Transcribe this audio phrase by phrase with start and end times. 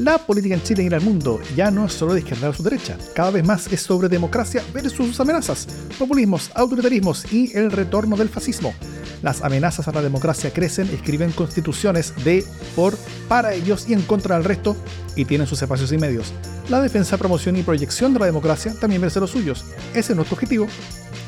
[0.00, 2.54] La política en Chile y en el mundo ya no es solo de izquierda o
[2.54, 7.70] su derecha, cada vez más es sobre democracia versus sus amenazas, populismos, autoritarismos y el
[7.70, 8.72] retorno del fascismo.
[9.20, 12.96] Las amenazas a la democracia crecen, escriben constituciones de, por,
[13.28, 14.74] para ellos y en contra del resto
[15.16, 16.32] y tienen sus espacios y medios.
[16.70, 19.66] La defensa, promoción y proyección de la democracia también merece los suyos.
[19.92, 20.66] Ese es nuestro objetivo.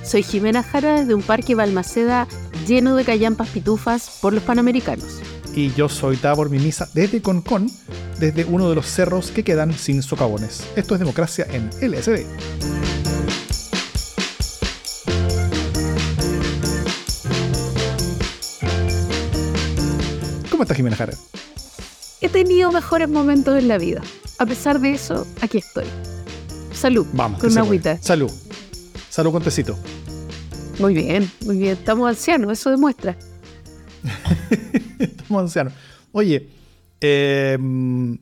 [0.03, 2.27] Soy Jimena Jara desde un parque Balmaceda
[2.67, 5.21] lleno de callampas pitufas por los panamericanos
[5.55, 7.71] y yo soy Tabor Mimisa desde Concon,
[8.19, 10.67] desde uno de los cerros que quedan sin socavones.
[10.77, 12.25] Esto es democracia en LSD.
[20.51, 21.15] ¿Cómo estás, Jimena Jara?
[22.21, 24.01] He tenido mejores momentos en la vida.
[24.39, 25.87] A pesar de eso, aquí estoy.
[26.73, 27.07] Salud.
[27.13, 27.41] Vamos.
[27.41, 27.99] Con una agüita.
[28.01, 28.31] Salud.
[29.11, 29.79] Salud con tecito.
[30.79, 31.73] Muy bien, muy bien.
[31.73, 33.17] Estamos ancianos, eso demuestra.
[35.03, 35.73] Estamos ancianos.
[36.13, 36.49] Oye,
[37.01, 38.19] em,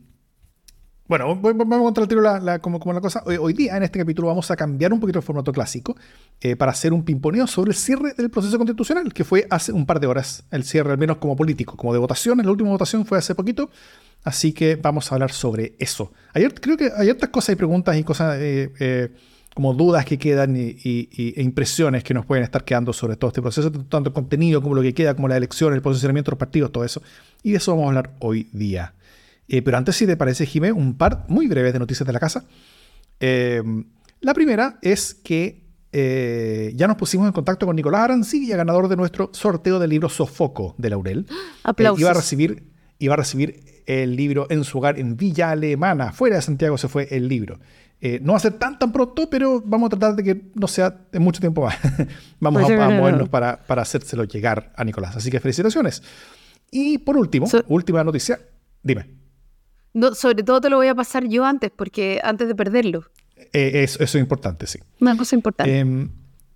[1.07, 3.21] bueno, vamos a contar el tiro la, como, la cosa.
[3.25, 5.95] Hoy, día, en este capítulo, vamos a cambiar un poquito el formato clásico
[6.39, 9.85] eh, para hacer un pimponeo sobre el cierre del proceso constitucional, que fue hace un
[9.85, 10.45] par de horas.
[10.51, 12.37] El cierre, al menos como político, como de votación.
[12.37, 13.69] La última votación fue hace poquito.
[14.23, 16.13] Así que vamos a hablar sobre eso.
[16.33, 19.09] Ayer creo que hay otras cosas y preguntas y cosas eh, eh,
[19.53, 23.41] como dudas que quedan y, e impresiones que nos pueden estar quedando sobre todo este
[23.41, 26.39] proceso, tanto el contenido como lo que queda, como la elección, el posicionamiento de los
[26.39, 27.01] partidos, todo eso.
[27.43, 28.93] Y de eso vamos a hablar hoy día.
[29.47, 32.19] Eh, pero antes, si te parece, Jimé, un par muy breves de noticias de la
[32.19, 32.45] casa.
[33.19, 33.61] Eh,
[34.21, 38.95] la primera es que eh, ya nos pusimos en contacto con Nicolás Arancilla, ganador de
[38.95, 41.25] nuestro sorteo del libro Sofoco de Laurel.
[41.63, 41.99] Aplausos.
[41.99, 42.63] iba a recibir,
[42.99, 46.13] iba a recibir el libro en su hogar en Villa Alemana.
[46.13, 47.59] Fuera de Santiago se fue el libro.
[48.03, 50.67] Eh, no va a ser tan tan pronto, pero vamos a tratar de que no
[50.67, 51.77] sea en mucho tiempo más.
[52.39, 55.15] vamos a, movernos para, para hacérselo llegar a Nicolás.
[55.15, 56.01] Así que felicitaciones.
[56.71, 58.39] Y por último, última noticia,
[58.81, 59.21] dime.
[59.93, 63.03] No, sobre todo te lo voy a pasar yo antes, porque antes de perderlo.
[63.53, 64.79] Eh, eso, es importante, sí.
[64.99, 65.77] Una cosa importante.
[65.77, 66.09] Em,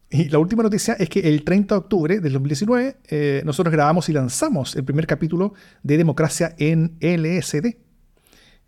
[0.10, 4.08] y la última noticia es que el 30 de octubre del 2019 eh, nosotros grabamos
[4.08, 7.85] y lanzamos el primer capítulo de Democracia en LSD.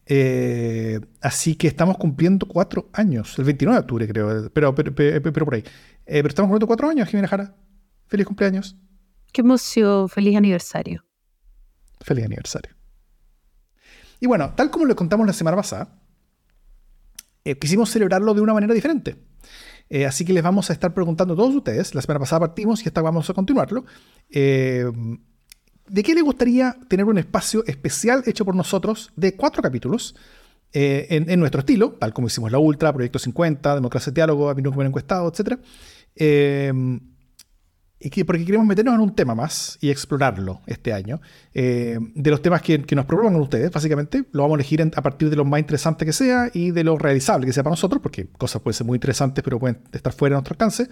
[0.09, 5.45] Eh, así que estamos cumpliendo cuatro años, el 29 de octubre creo, pero, pero, pero,
[5.45, 5.63] por ahí.
[6.05, 7.55] Eh, pero estamos cumpliendo cuatro años, Jimena Jara.
[8.07, 8.77] Feliz cumpleaños.
[9.33, 11.03] Qué emoción, feliz aniversario.
[11.99, 12.73] Feliz aniversario.
[14.21, 15.99] Y bueno, tal como lo contamos la semana pasada,
[17.43, 19.17] eh, quisimos celebrarlo de una manera diferente.
[20.07, 21.93] así que les vamos a estar preguntando a todos ustedes.
[21.93, 23.85] La semana pasada partimos y esta vamos a continuarlo.
[25.89, 30.15] ¿De qué le gustaría tener un espacio especial hecho por nosotros de cuatro capítulos
[30.73, 34.87] eh, en, nuestro estilo, tal como hicimos la Ultra, Proyecto 50, Democracia Diálogo, Opinión Común
[34.87, 35.59] Encuestado, etc.
[36.15, 36.99] Eh,
[37.99, 41.21] y que, porque queremos meternos en un tema más y explorarlo este año.
[41.53, 45.29] Eh, de los temas que, nos propongan ustedes, básicamente, lo vamos a elegir a partir
[45.29, 48.27] de lo más interesante que sea y de lo realizable que sea para nosotros, porque
[48.27, 50.89] cosas pueden ser muy interesantes, pero pueden estar fuera de nuestro alcance.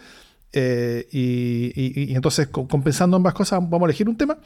[1.12, 4.40] y, entonces, compensando ambas cosas, vamos a elegir un tema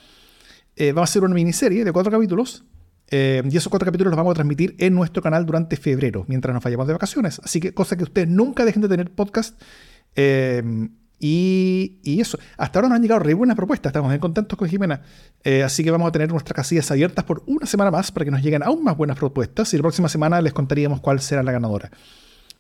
[0.75, 2.63] eh, vamos a hacer una miniserie de cuatro capítulos.
[3.12, 6.53] Eh, y esos cuatro capítulos los vamos a transmitir en nuestro canal durante febrero, mientras
[6.53, 7.41] nos vayamos de vacaciones.
[7.44, 9.59] Así que, cosa que ustedes nunca dejen de tener podcast.
[10.16, 10.62] Eh,
[11.18, 12.40] y, eso.
[12.57, 13.90] Hasta ahora nos han llegado re buenas propuestas.
[13.90, 15.02] Estamos bien contentos con Jimena.
[15.66, 18.41] así que vamos a tener nuestras casillas abiertas por una semana más para que nos
[18.41, 19.74] lleguen aún más buenas propuestas.
[19.74, 21.91] Y la próxima semana les contaríamos cuál será la ganadora.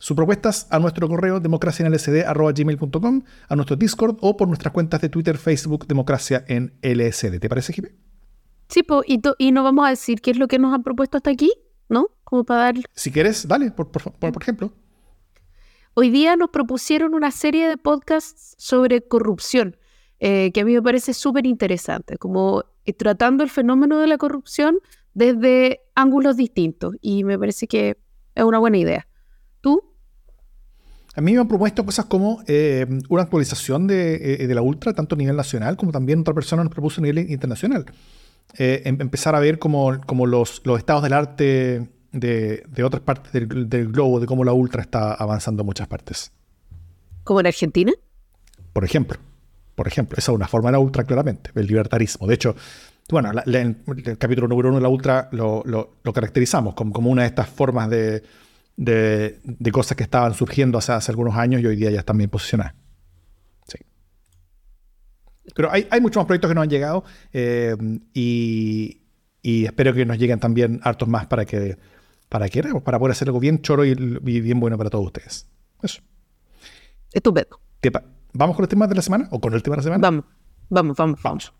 [0.01, 5.37] Sus propuestas a nuestro correo democracianlsd.com, a nuestro Discord o por nuestras cuentas de Twitter,
[5.37, 7.37] Facebook, Democracia en LSD.
[7.37, 7.95] ¿Te parece, Jimena?
[8.69, 11.31] Sí, y, y no vamos a decir qué es lo que nos han propuesto hasta
[11.31, 11.51] aquí,
[11.89, 12.07] ¿no?
[12.23, 12.75] Como para dar...
[12.95, 14.71] Si quieres, dale, por, por, ejemplo.
[15.95, 19.75] Hoy día nos propusieron una serie de podcasts sobre corrupción,
[20.21, 24.17] eh, que a mí me parece súper interesante, como eh, tratando el fenómeno de la
[24.17, 24.77] corrupción
[25.13, 27.97] desde ángulos distintos, y me parece que
[28.35, 29.08] es una buena idea.
[29.61, 29.83] ¿Tú?
[31.15, 35.15] A mí me han propuesto cosas como eh, una actualización de, de, la Ultra, tanto
[35.15, 37.85] a nivel nacional como también otra persona nos propuso a nivel internacional.
[38.57, 43.01] Eh, em, empezar a ver como, como los, los, estados del arte de, de otras
[43.01, 46.31] partes del, del, globo, de cómo la ultra está avanzando en muchas partes.
[47.23, 47.91] ¿Como en Argentina?
[48.73, 49.19] Por ejemplo.
[49.75, 52.27] Por ejemplo, esa es una forma de la ultra, claramente, el libertarismo.
[52.27, 52.55] De hecho,
[53.09, 57.21] bueno, el capítulo número uno de la ultra lo, lo, lo caracterizamos como, como, una
[57.21, 58.21] de estas formas de,
[58.79, 62.17] de, de, cosas que estaban surgiendo hace, hace algunos años y hoy día ya están
[62.17, 62.75] bien posicionadas.
[65.55, 67.03] Pero hay, hay, muchos más proyectos que nos han llegado
[67.33, 67.75] eh,
[68.13, 69.01] y,
[69.43, 71.77] espero que nos lleguen también hartos más para que,
[72.29, 75.49] para que para poder hacer algo bien choro y, bien bueno para todos ustedes.
[75.81, 76.01] Eso.
[77.11, 77.59] Estupendo.
[78.31, 80.01] ¿Vamos con el tema de la semana o con el tema de la semana?
[80.01, 80.25] Vamos,
[80.69, 81.19] vamos, vamos.
[81.23, 81.58] Vamos.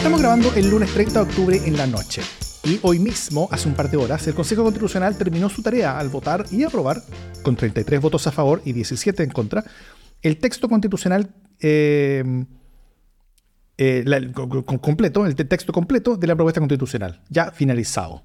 [0.00, 2.22] Estamos grabando el lunes 30 de octubre en la noche.
[2.64, 6.08] Y hoy mismo, hace un par de horas, el Consejo Constitucional terminó su tarea al
[6.08, 7.02] votar y aprobar,
[7.42, 9.62] con 33 votos a favor y 17 en contra,
[10.22, 12.24] el texto constitucional eh,
[13.76, 14.32] eh,
[14.80, 18.22] completo, el texto completo de la propuesta constitucional, ya finalizado.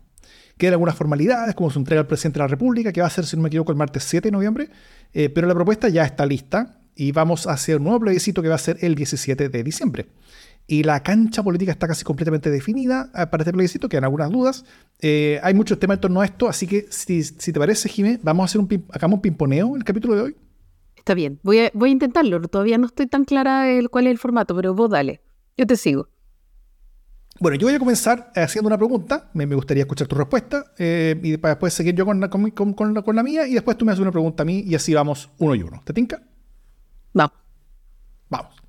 [0.57, 3.25] Quedan algunas formalidades, como su entrega al presidente de la República, que va a ser,
[3.25, 4.69] si no me equivoco, el martes 7 de noviembre,
[5.13, 8.47] eh, pero la propuesta ya está lista y vamos a hacer un nuevo plebiscito que
[8.47, 10.07] va a ser el 17 de diciembre.
[10.67, 14.65] Y la cancha política está casi completamente definida eh, para este plebiscito, quedan algunas dudas.
[14.99, 18.43] Eh, hay muchos temas en torno a esto, así que si, te parece, Jimé, vamos
[18.43, 20.35] a hacer un, hagamos un pimponeo en el capítulo de hoy.
[20.95, 22.41] Está bien, voy a, voy a intentarlo.
[22.41, 25.21] Todavía no estoy tan clara el, cuál es el formato, pero vos dale.
[25.55, 26.09] Yo te sigo.
[27.39, 29.29] Bueno, yo voy a comenzar haciendo una pregunta.
[29.33, 30.71] Me, gustaría escuchar tu respuesta.
[30.77, 33.45] Eh, y después seguir yo con la, con, con la, mía.
[33.45, 34.63] Y después tú me haces una pregunta a mí.
[34.65, 35.81] Y así vamos uno y uno.
[35.83, 36.23] ¿Te tinca?
[37.13, 37.33] Vamos.
[38.29, 38.64] Vamos.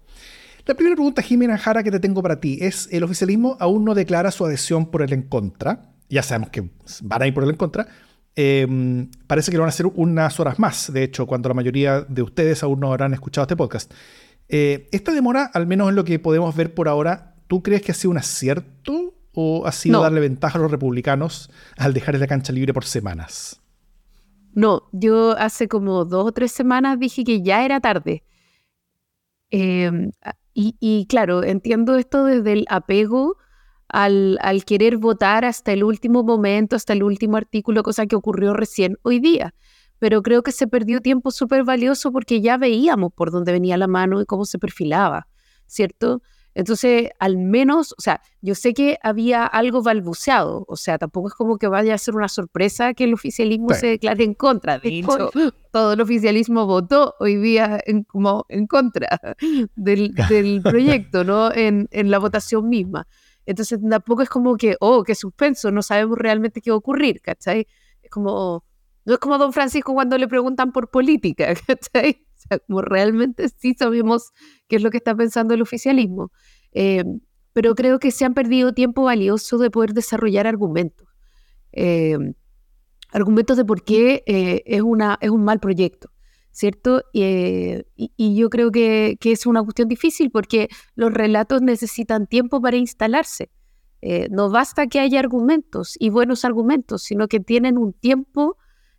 [0.66, 3.94] La primera pregunta, Jimena Jara, que te tengo para ti es: el oficialismo aún no
[3.94, 5.92] declara su adhesión por el en contra.
[6.08, 6.70] Ya sabemos que
[7.02, 7.86] van a ir por el en contra.
[8.34, 12.02] Em, parece que lo van a hacer unas horas más, de hecho, cuando la mayoría
[12.02, 13.92] de ustedes aún no habrán escuchado este podcast.
[14.48, 17.92] Eh, esta demora, al menos en lo que podemos ver por ahora, ¿tú crees que
[17.92, 22.26] ha sido un acierto o ha sido darle ventaja a los republicanos al dejar la
[22.26, 23.62] cancha libre por semanas?
[24.52, 28.22] No, yo hace como dos o tres semanas dije que ya era tarde.
[29.50, 30.10] Em,
[30.58, 33.36] y, claro, entiendo esto desde el apego
[33.88, 38.54] al, al, querer votar hasta el último momento, hasta el último artículo, cosa que ocurrió
[38.54, 39.54] recién hoy día.
[39.98, 43.86] Pero creo que se perdió tiempo súper valioso porque ya veíamos por dónde venía la
[43.86, 45.28] mano y cómo se perfilaba,
[45.66, 46.22] ¿cierto?
[46.56, 51.34] Entonces, al menos, o sea, yo sé que había algo balbuceado, o sea, tampoco es
[51.34, 54.78] como que vaya a ser una sorpresa que el oficialismo se declare en contra.
[54.78, 55.30] De hecho,
[55.70, 59.20] todo el oficialismo votó hoy día en, como en contra
[59.76, 61.52] del, proyecto, ¿no?
[61.52, 63.06] En, en, la votación misma.
[63.44, 67.20] Entonces, tampoco es como que, oh, qué suspenso, no sabemos realmente qué va a ocurrir,
[67.20, 67.66] ¿cachai?
[68.02, 68.64] Es como,
[69.04, 72.25] no es como don Francisco cuando le preguntan por política, ¿cachai?
[72.66, 74.32] Como realmente sí sabemos
[74.68, 76.30] qué es lo que está pensando el oficialismo.
[76.72, 77.04] Eh,
[77.52, 81.08] pero creo que se han perdido tiempo valioso de poder desarrollar argumentos.
[81.72, 82.18] Eh,
[83.12, 86.10] argumentos de por qué eh, es, una, es un mal proyecto,
[86.52, 87.02] ¿cierto?
[87.12, 87.82] Y,
[88.36, 93.50] yo creo que, que, es una cuestión difícil porque los relatos necesitan tiempo para instalarse.
[94.30, 98.58] no basta que haya argumentos y buenos argumentos, sino que tienen un tiempo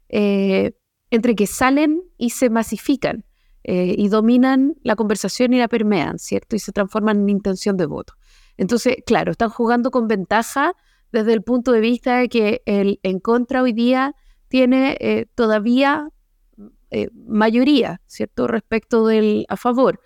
[0.09, 3.26] entre que salen y se masifican.
[3.69, 6.55] Eh, y dominan la conversación y la permean, ¿cierto?
[6.55, 8.13] Y se transforman en intención de voto.
[8.55, 10.73] Entonces, claro, están jugando con ventaja
[11.11, 14.15] desde el punto de vista de que el en contra hoy día
[14.47, 16.07] tiene eh, todavía
[16.91, 18.47] eh, mayoría, ¿cierto?
[18.47, 19.99] Respecto del a favor.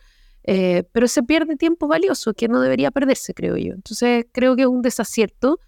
[0.44, 3.74] pero se pierde tiempo valioso que no debería perderse, creo yo.
[3.76, 5.60] Entonces, creo que es un desacierto.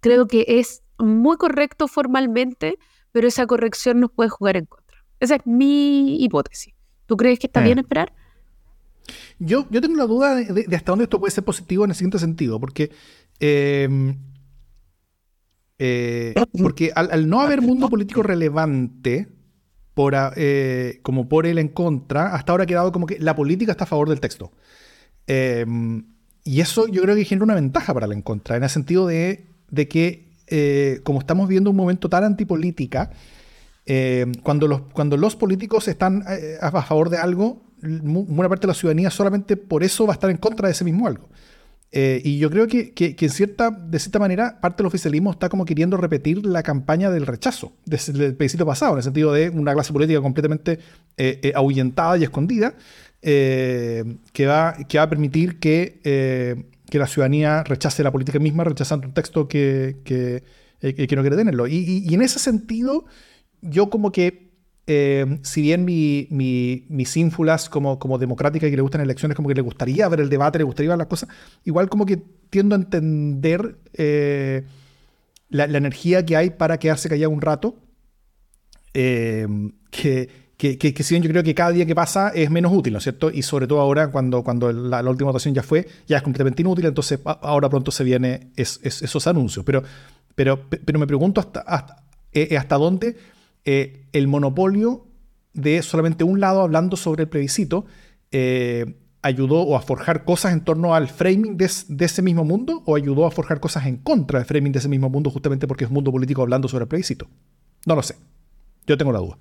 [0.00, 2.78] creo que es muy correcto formalmente,
[3.12, 4.83] pero esa corrección nos puede jugar en contra.
[5.24, 6.74] Esa es mi hipótesis.
[7.06, 7.80] ¿Tú crees que está bien eh.
[7.80, 8.12] esperar?
[9.38, 12.18] Yo, yo tengo la duda de, hasta dónde esto puede ser positivo en el siguiente
[12.18, 12.90] sentido, porque,
[13.40, 14.18] em,
[15.78, 19.28] eh, porque al, no haber mundo político relevante
[19.94, 23.72] por, eh, como por él en contra, hasta ahora ha quedado como que la política
[23.72, 24.52] está a favor del texto.
[25.26, 26.04] Em,
[26.44, 29.06] y eso yo creo que genera una ventaja para la en contra, en el sentido
[29.06, 30.24] de, de que
[31.02, 33.10] como estamos viendo un momento tan antipolítica,
[33.86, 38.68] eh, cuando, los, cuando los políticos están eh, a favor de algo, buena parte de
[38.68, 41.28] la ciudadanía solamente por eso va a estar en contra de ese mismo algo.
[41.96, 45.48] Eh, y yo creo que, que, en cierta, de cierta manera parte del oficialismo está
[45.48, 49.74] como queriendo repetir la campaña del rechazo del plebiscito pasado, en el sentido de una
[49.74, 50.80] clase política completamente
[51.54, 52.74] ahuyentada y escondida,
[53.20, 59.06] que, va, que va a permitir que, que la ciudadanía rechace la política misma, rechazando
[59.06, 60.42] un texto que, que,
[60.80, 61.68] que no quiere tenerlo.
[61.68, 63.04] Y, y, y en ese sentido
[63.64, 64.52] yo como que,
[64.86, 69.36] eh, si bien mi, mi, mis ínfulas como, como democrática y que le gustan elecciones,
[69.36, 71.28] como que le gustaría ver el debate, le gustaría ver las cosas,
[71.64, 74.64] igual como que tiendo a entender eh,
[75.48, 77.76] la, energía que hay para quedarse callado un rato,
[78.92, 79.46] eh,
[79.90, 82.92] que, que, que, si bien yo creo que cada día que pasa es menos útil,
[82.92, 83.30] ¿no es cierto?
[83.30, 86.86] Y sobre todo ahora, cuando, cuando la, última votación ya fue, ya es completamente inútil,
[86.86, 89.64] entonces ahora pronto se vienen esos anuncios.
[89.64, 89.82] Pero,
[90.34, 92.04] pero, pero me pregunto hasta, hasta,
[92.56, 93.16] hasta dónde
[93.64, 95.06] eh, el monopolio
[95.52, 97.86] de solamente un lado hablando sobre el plebiscito
[98.30, 102.96] eh, ayudó o a forjar cosas en torno al framing de, ese mismo mundo o
[102.96, 105.90] ayudó a forjar cosas en contra del framing de ese mismo mundo justamente porque es
[105.90, 107.26] un mundo político hablando sobre el plebiscito.
[107.86, 108.16] No lo sé.
[108.86, 109.38] Yo tengo la duda.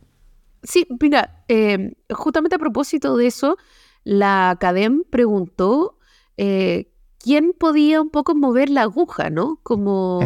[0.61, 3.57] Sí, mira, eh, justamente a propósito de eso,
[4.05, 5.97] la Academ preguntó
[6.37, 9.59] quién podía un poco mover la aguja, ¿no?
[9.63, 10.21] Como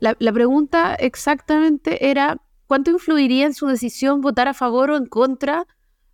[0.00, 5.06] la, la, pregunta exactamente era, ¿cuánto influiría en su decisión votar a favor o en
[5.06, 5.66] contra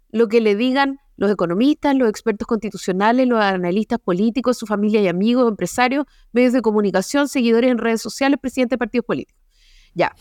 [0.09, 5.09] lo que le digan los economistas, los expertos constitucionales, los analistas políticos, su familia y
[5.09, 9.43] amigos, empresarios, medios de comunicación, seguidores en redes sociales, presidentes de partidos políticos?
[9.95, 10.15] Ya,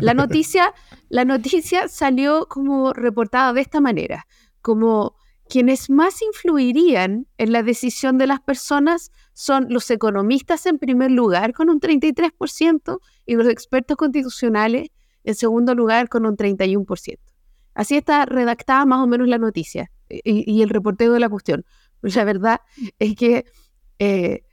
[0.00, 0.74] la noticia,
[1.08, 4.26] la noticia salió como reportada de esta manera,
[4.62, 5.14] como
[5.48, 11.52] quienes más influirían en la decisión de las personas son los economistas en primer lugar
[11.52, 14.88] con un 33% y los expertos constitucionales
[15.24, 17.18] en segundo lugar con un 31%.
[17.74, 21.64] Así está redactada más o menos la noticia y, el reporteo de la cuestión.
[22.02, 22.60] la verdad
[22.98, 23.44] es que
[23.98, 24.44] eh,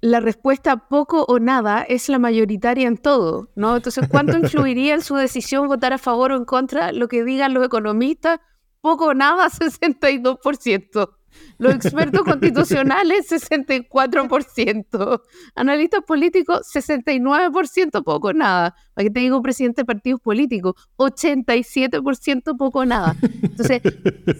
[0.00, 3.76] la respuesta poco o nada es la mayoritaria en todo, ¿no?
[3.76, 7.54] Entonces, ¿cuánto influiría en su decisión votar a favor o en contra lo que digan
[7.54, 8.40] los economistas?
[8.80, 11.10] Poco o nada, 62%.
[11.58, 15.22] Los expertos constitucionales, 64%.
[15.54, 18.74] Analistas políticos, 69%, poco nada.
[18.94, 23.16] Para que te digo, presidente de partidos políticos, 87%, poco nada.
[23.42, 23.82] Entonces,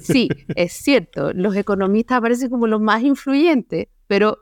[0.00, 4.38] sí, es cierto, los economistas aparecen como los más influyentes, pero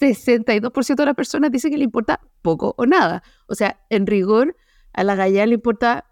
[0.00, 3.22] 62% de las personas dicen que le importa poco o nada.
[3.46, 4.56] O sea, en rigor,
[4.92, 6.06] a la galla le importa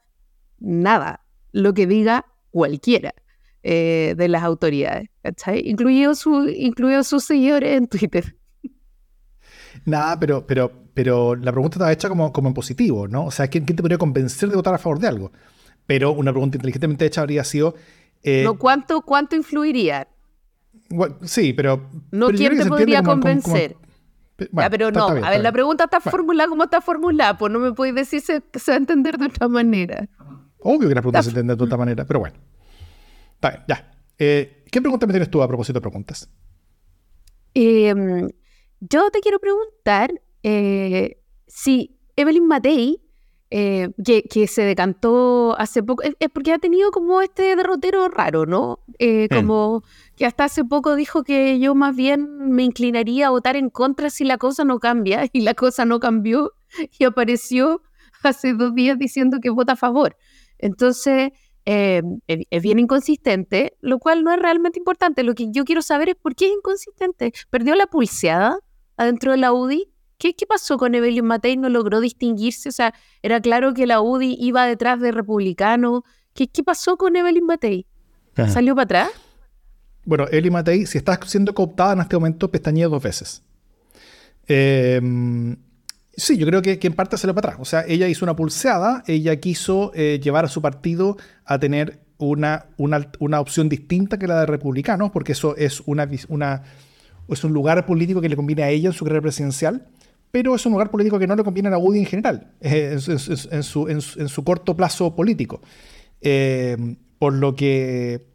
[0.58, 3.14] nada lo que diga cualquiera.
[3.64, 5.68] Eh, de las autoridades, ¿cachai?
[5.68, 8.36] Incluido, su, incluido sus seguidores en Twitter.
[9.84, 13.26] Nada, pero, pero, pero la pregunta estaba hecha como, como en positivo, ¿no?
[13.26, 15.32] O sea, ¿quién, te podría convencer de votar a favor de algo?
[15.86, 17.74] Pero una pregunta inteligentemente hecha habría sido...
[18.22, 20.06] Eh, no, ¿cuánto, ¿Cuánto influiría?
[21.22, 21.90] sí, pero...
[22.12, 23.76] No, ¿quién te podría convencer?
[24.70, 27.96] pero no, a ver, la pregunta está formulada como está formulada, pues no me puedes
[27.96, 30.08] decir se, se va a entender de otra manera.
[30.60, 32.36] Obvio que la pregunta se entiende de otra manera, pero bueno
[33.40, 33.92] ya.
[34.18, 36.28] Eh, ¿Qué pregunta me tienes tú a propósito de preguntas?
[37.54, 38.28] Em,
[38.80, 43.00] yo te quiero preguntar eh, si Evelyn Matei,
[43.50, 48.80] eh, que, se decantó hace poco, es, porque ha tenido como este derrotero raro, ¿no?
[48.98, 49.34] Mm.
[49.34, 49.82] Como
[50.16, 54.10] que hasta hace poco dijo que yo más bien me inclinaría a votar en contra
[54.10, 56.52] si la cosa no cambia, y la cosa no cambió,
[56.98, 57.82] y apareció
[58.22, 60.16] hace dos días diciendo que vota a favor.
[60.58, 61.30] Entonces,
[61.70, 65.22] eh, es bien inconsistente, lo cual no es realmente importante.
[65.22, 67.34] Lo que yo quiero saber es por qué es inconsistente.
[67.50, 68.58] ¿Perdió la pulseada
[68.96, 69.92] adentro de la UDI?
[70.16, 71.58] ¿Qué, qué pasó con Evelyn Matei?
[71.58, 72.70] ¿No logró distinguirse?
[72.70, 76.04] O sea, era claro que la UDI iba detrás de republicano.
[76.32, 77.86] ¿Qué, qué pasó con Evelyn Matei?
[78.34, 79.10] ¿Salió para atrás?
[80.06, 83.42] Bueno, Evelyn Matei, si está siendo cooptada en este momento, pestañea dos veces.
[84.46, 85.02] Eh,
[86.18, 87.62] Sí, yo creo que, en parte se le para atrás.
[87.62, 92.00] O sea, ella hizo una pulseada, ella quiso eh, llevar a su partido a tener
[92.18, 96.64] una, una, opción distinta que la de republicanos, porque eso es, una, una,
[97.28, 99.86] es un lugar político que le conviene a ella en su carrera presidencial,
[100.32, 103.62] pero es un lugar político que no le conviene a UDI en general, eh, en,
[104.28, 105.60] su, corto plazo político.
[106.20, 108.26] Eh, por, lo que,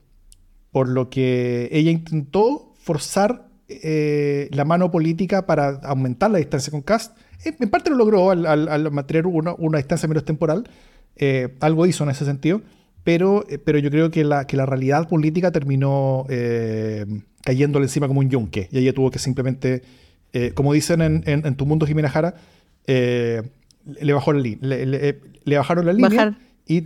[0.72, 7.18] por lo que ella intentó forzar la mano política para aumentar la distancia con Cast
[7.46, 10.70] en parte lo logró al, mantener una, distancia menos temporal.
[11.16, 12.62] Eh, algo hizo en ese sentido.
[13.04, 17.06] Pero, eh, pero yo creo que la, que la realidad política terminó eh,
[17.44, 18.70] cayéndole encima como un yunque.
[18.72, 19.84] Y ella tuvo que simplemente,
[20.56, 22.36] como dicen en, Tu Mundo Jimena Jara,
[22.88, 26.86] le, bajó la le, le, bajaron la línea y,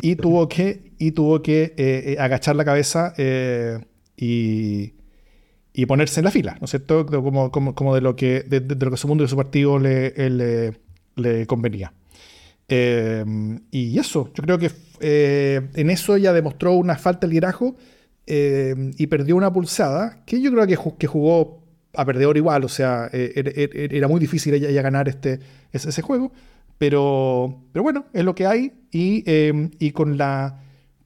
[0.00, 3.12] y, tuvo que, y tuvo que agachar la cabeza
[4.16, 4.94] y
[5.72, 7.06] y ponerse en la fila, ¿no es cierto?
[7.06, 10.12] Como, como, de, lo que, de, lo que su mundo y su partido le,
[11.16, 11.92] le, convenía.
[12.68, 13.24] Eh,
[13.70, 17.76] y eso, yo creo que eh, en eso ella demostró una falta de liderazgo
[18.26, 22.68] eh, y perdió una pulsada que yo creo que, que jugó a perdedor igual, o
[22.68, 25.40] sea, era, muy difícil ella, ganar este,
[25.72, 26.32] ese, juego,
[26.78, 29.24] pero, pero bueno, es lo que hay y,
[29.80, 30.60] y con la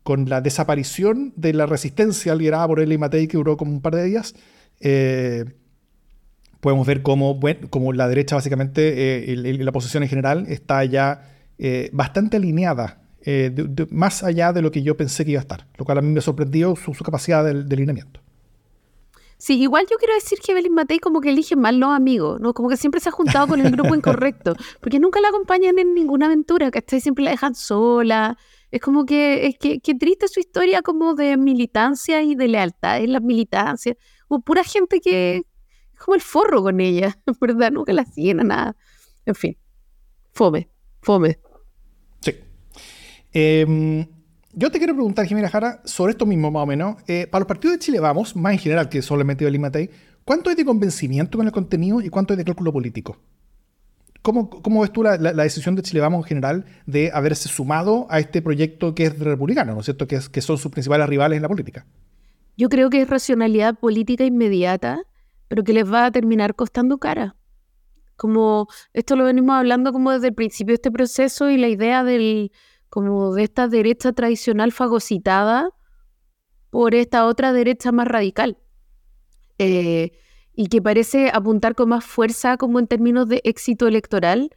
[0.05, 3.97] con la desaparición de la resistencia liderada por Eli Matei, que duró como un par
[3.97, 4.35] de días,
[4.81, 5.47] eh,
[6.61, 11.89] podemos ver cómo, bueno, la derecha básicamente, eh, la posición en general, está ya eh,
[11.93, 13.01] bastante alineada,
[13.91, 16.09] más allá de lo que yo pensé que iba a estar, lo cual a mí
[16.09, 18.21] me sorprendió su, capacidad de, de, alineamiento.
[19.45, 22.55] Sí, igual yo quiero decir que Evelyn Matei como que elige mal los amigos, ¿no?
[22.55, 25.93] Como que siempre se ha juntado con el grupo incorrecto, porque nunca la acompañan en
[25.93, 28.39] ninguna aventura, que Siempre la dejan sola.
[28.71, 33.13] Es como que, es que, triste su historia como de militancia y de lealtad en
[33.13, 33.95] la militancia
[34.29, 37.71] como pura gente que es como el forro con ella, ¿verdad?
[37.71, 38.77] Nunca la siguen a nada.
[39.27, 39.59] En fin,
[40.33, 40.71] fome,
[41.03, 41.39] fome.
[42.21, 42.35] Sí.
[43.31, 44.07] Em,
[44.57, 46.97] yo te quiero preguntar, Jimena Jara, sobre esto mismo más o menos.
[47.07, 49.91] Eh, para los partidos de Chile Vamos, más en general que solamente Evelyn Matei,
[50.25, 53.19] ¿Cuánto es de convencimiento con el contenido y cuánto es de cálculo político?
[54.23, 58.41] ¿Cómo, ves tú la, decisión de Chile Vamos en general de haberse sumado a este
[58.41, 60.07] proyecto que es republicano, ¿no es cierto?
[60.07, 61.85] Que, que son sus principales rivales en la política.
[62.57, 65.03] Yo creo que es racionalidad política inmediata,
[65.49, 67.37] pero que les va a terminar costando cara.
[68.17, 72.03] Como esto lo venimos hablando como desde el principio de este proceso y la idea
[72.03, 72.51] del,
[72.95, 75.71] como de esta derecha tradicional fagocitada
[76.71, 78.57] por esta otra derecha más radical.
[79.59, 80.13] Eh,
[80.53, 84.51] y que parece apuntar con más fuerza como en términos de éxito electoral,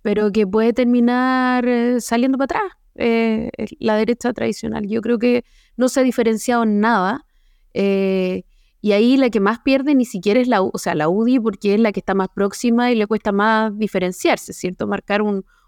[0.00, 2.72] pero que puede terminar eh, saliendo para atrás.
[2.94, 4.86] Eh, la derecha tradicional.
[4.88, 5.44] Yo creo que
[5.76, 7.26] no se ha diferenciado en nada.
[7.74, 11.74] Y ahí la que más pierde ni siquiera es la, o sea, la UDI, porque
[11.74, 14.86] es la que está más próxima y le cuesta más diferenciarse, ¿cierto?
[14.86, 15.20] Marcar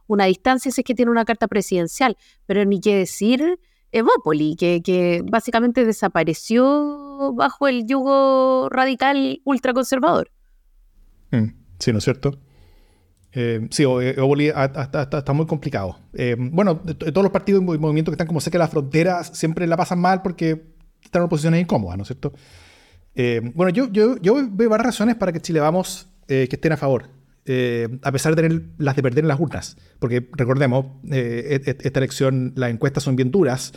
[0.08, 2.16] una distancia si es que tiene una carta presidencial.
[2.46, 3.60] Pero ni qué decir
[3.92, 10.30] Evópoli, que, que básicamente desapareció bajo el yugo radical ultraconservador.
[11.30, 11.46] Mm,
[11.78, 12.38] sí, ¿no es cierto?
[13.32, 15.98] Eh, sí, Evópoli está, muy complicado.
[16.14, 19.66] Eh, bueno, todos los partidos y movimientos que están como cerca de la frontera siempre
[19.66, 22.32] la pasan mal porque están en posiciones incómodas, ¿no es cierto?
[23.14, 26.76] Eh, bueno, yo, yo, yo veo varias razones para que Chile vamos que estén a
[26.76, 27.08] favor.
[27.50, 29.78] Eh, a pesar de tener las de perder en las urnas.
[29.98, 33.72] Porque recordemos, eh, e-, e-, esta elección, las encuestas son bien duras.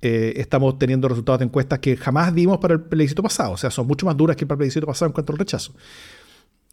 [0.00, 3.50] Eh, estamos teniendo resultados de encuestas que jamás vimos para el plebiscito pasado.
[3.50, 5.74] O sea, son mucho más duras que para el plebiscito pasado en cuanto al rechazo.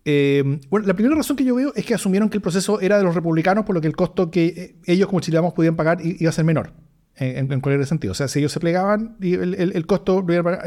[0.05, 3.03] bueno, la primera razón que yo veo es que asumieron que el proceso era de
[3.03, 6.33] los republicanos, por lo que el costo que ellos como chilenos podían pagar iba a
[6.33, 6.71] ser menor.
[7.15, 8.11] En, cualquier sentido.
[8.11, 10.59] O sea, si ellos se plegaban, el, costo lo iban,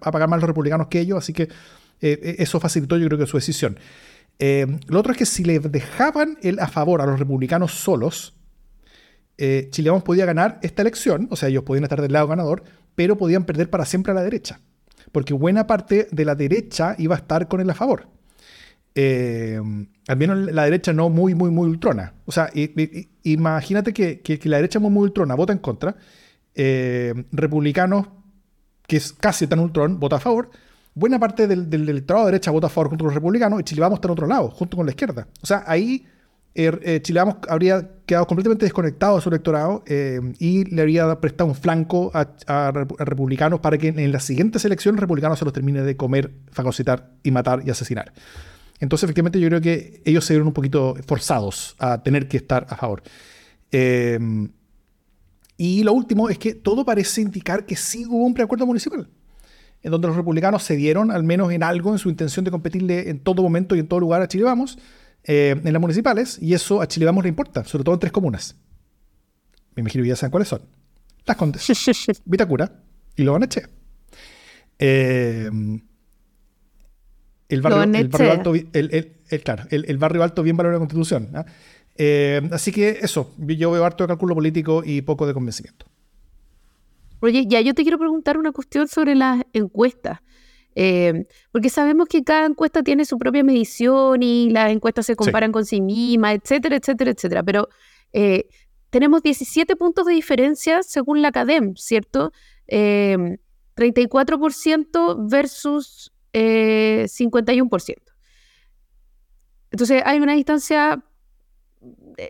[0.00, 1.48] a pagar, más los republicanos que ellos, así que
[2.00, 3.78] eso facilitó yo creo que su decisión.
[4.38, 8.34] Eh, lo otro es que si le dejaban el a favor a los republicanos solos,
[9.36, 12.62] eh, Chile podía ganar esta elección, o sea, ellos podían estar del lado ganador,
[12.94, 14.60] pero podían perder para siempre a la derecha,
[15.12, 18.08] porque buena parte de la derecha iba a estar con él a favor.
[18.96, 19.60] Eh,
[20.06, 22.14] al menos la derecha no muy, muy, muy ultrona.
[22.26, 22.50] O sea,
[23.24, 25.96] imagínate que, la derecha muy, muy ultrona vota en contra,
[26.54, 28.08] eh, republicanos,
[28.86, 30.50] que es casi tan ultrón, vota a favor,
[30.94, 33.64] buena parte del, del electorado de derecha vota a favor junto con los republicanos y
[33.64, 35.26] Chile Vamos está en otro lado, junto con la izquierda.
[35.42, 36.06] O sea, ahí
[36.54, 41.20] er, eh, Chile Vamos habría quedado completamente desconectado de su electorado eh, y le habría
[41.20, 45.82] prestado un flanco a, republicanos para que en las siguientes elecciones republicanos se los termine
[45.82, 48.12] de comer, fagocitar y matar y asesinar.
[48.80, 52.66] Entonces, efectivamente, yo creo que ellos se vieron un poquito forzados a tener que estar
[52.68, 53.02] a favor.
[53.70, 54.18] Eh,
[55.56, 59.08] y lo último es que todo parece indicar que sí hubo un preacuerdo municipal
[59.84, 63.20] en donde los republicanos cedieron, al menos en algo, en su intención de competirle en
[63.20, 64.78] todo momento y en todo lugar a Chile Vamos,
[65.24, 68.10] eh, en las municipales, y eso a Chile Vamos le importa, sobre todo en tres
[68.12, 68.56] comunas.
[69.74, 70.62] Me imagino que ya saben cuáles son.
[71.26, 71.66] Las Condes,
[72.24, 72.72] Vitacura
[73.14, 73.62] y Lobaneche.
[74.78, 75.50] Eh,
[77.48, 81.28] el, barrio, el, barrio alto, el, claro, el, barrio alto bien valora la Constitución.
[81.34, 81.44] ¿ah?
[81.96, 85.86] Eh, así que eso, yo veo harto de cálculo político y poco de convencimiento.
[87.28, 90.20] Ya yo te quiero preguntar una cuestión sobre las encuestas.
[90.76, 95.52] Eh, porque sabemos que cada encuesta tiene su propia medición y las encuestas se comparan
[95.52, 97.44] con sí mismas, etcétera, etcétera, etcétera.
[97.44, 97.68] Pero
[98.12, 98.48] eh,
[98.90, 102.32] tenemos 17 puntos de diferencia según la CADEM, ¿cierto?
[102.66, 103.38] 34% eh,
[105.28, 107.96] versus 51%.
[109.70, 111.02] Entonces hay una distancia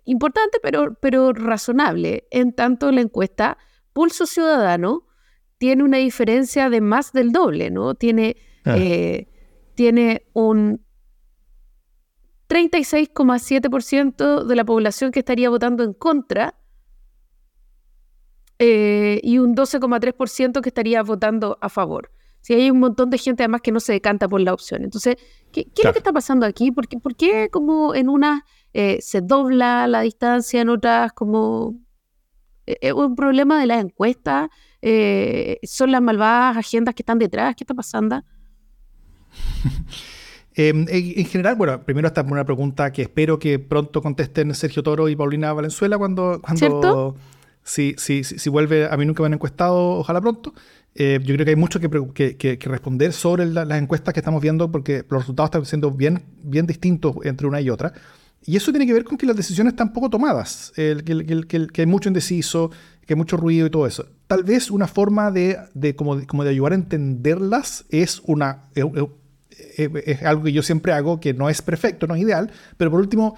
[0.04, 2.26] importante, pero, pero razonable.
[2.30, 3.58] En tanto, la encuesta
[3.94, 5.06] Pulso Ciudadano
[5.56, 7.94] tiene una diferencia de más del doble, ¿no?
[7.94, 8.76] Tiene, ah.
[8.76, 9.28] eh,
[9.74, 10.84] tiene un
[12.48, 16.54] 36,7% de la población que estaría votando en contra
[18.58, 22.10] eh, y un 12,3% que estaría votando a favor.
[22.40, 24.84] Si hay un montón de gente además que no se decanta por la opción.
[24.84, 25.16] Entonces,
[25.50, 26.70] ¿qué, es lo que está pasando aquí?
[26.70, 28.42] ¿Por qué, por qué como en unas
[28.74, 31.74] eh, se dobla la distancia, en otras como
[32.66, 34.48] ¿Es eh, un problema de las encuestas?
[34.80, 37.54] Eh, ¿Son las malvadas agendas que están detrás?
[37.56, 38.22] ¿Qué está pasando?
[40.56, 45.08] Em, en general, bueno, primero esta una pregunta que espero que pronto contesten Sergio Toro
[45.08, 47.16] y Paulina Valenzuela cuando, cuando
[47.64, 50.54] Si, si, si, vuelve, a mí nunca me han encuestado, ojalá pronto.
[50.94, 54.70] Eh, yo creo que hay mucho que, que, responder sobre las encuestas que estamos viendo
[54.70, 57.92] porque los resultados están siendo bien, bien distintos entre una y otra.
[58.46, 62.08] Y eso tiene que ver con que las decisiones están poco tomadas, que, hay mucho
[62.08, 62.70] indeciso,
[63.06, 64.06] que hay mucho ruido y todo eso.
[64.26, 65.56] Tal vez una forma de,
[65.96, 68.64] como, de ayudar a entenderlas es una...
[68.74, 73.00] es algo que yo siempre hago, que no es perfecto, no es ideal, pero por
[73.00, 73.36] último,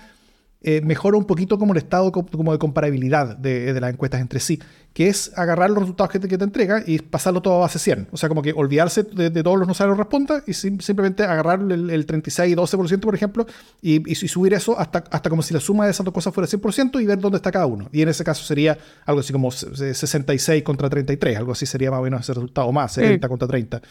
[0.68, 4.59] eh, mejora un poquito como el estado como de comparabilidad de, las encuestas entre sí,
[4.92, 7.79] que es agarrar los resultados que te, que te, entrega y pasarlo todo a base
[7.79, 8.09] 100.
[8.11, 12.05] O sea, como que olvidarse de, todos los no saben responda y simplemente agarrar el,
[12.05, 13.46] 36 y 12%, por ejemplo,
[13.81, 17.00] y, subir eso hasta, hasta como si la suma de esas dos cosas fuera 100%
[17.00, 17.88] y ver dónde está cada uno.
[17.92, 22.00] Y en ese caso sería algo así como 66 contra 33, algo así sería más
[22.00, 23.83] o menos ese resultado, más 70 contra 30.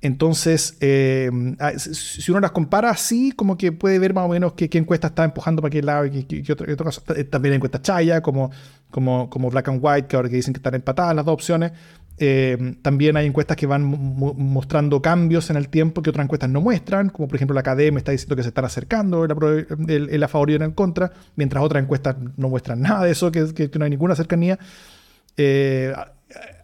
[0.00, 4.52] Entonces, eh, ah, si uno las compara así, como que puede ver más o menos
[4.52, 7.02] qué, encuesta está empujando para qué lado y qué, otra, cosa.
[7.16, 8.50] Eh, también hay encuestas chaya, como,
[8.90, 11.72] como, como Black and White, que ahora que dicen que están empatadas las dos opciones.
[12.20, 16.60] Eh, también hay encuestas que van mostrando cambios en el tiempo que otras encuestas no
[16.60, 20.50] muestran, como por ejemplo la KDM está diciendo que se están acercando el, a favor
[20.50, 23.84] y en el contra, mientras otras encuestas no muestran nada de eso, que, que no
[23.84, 24.58] hay ninguna cercanía.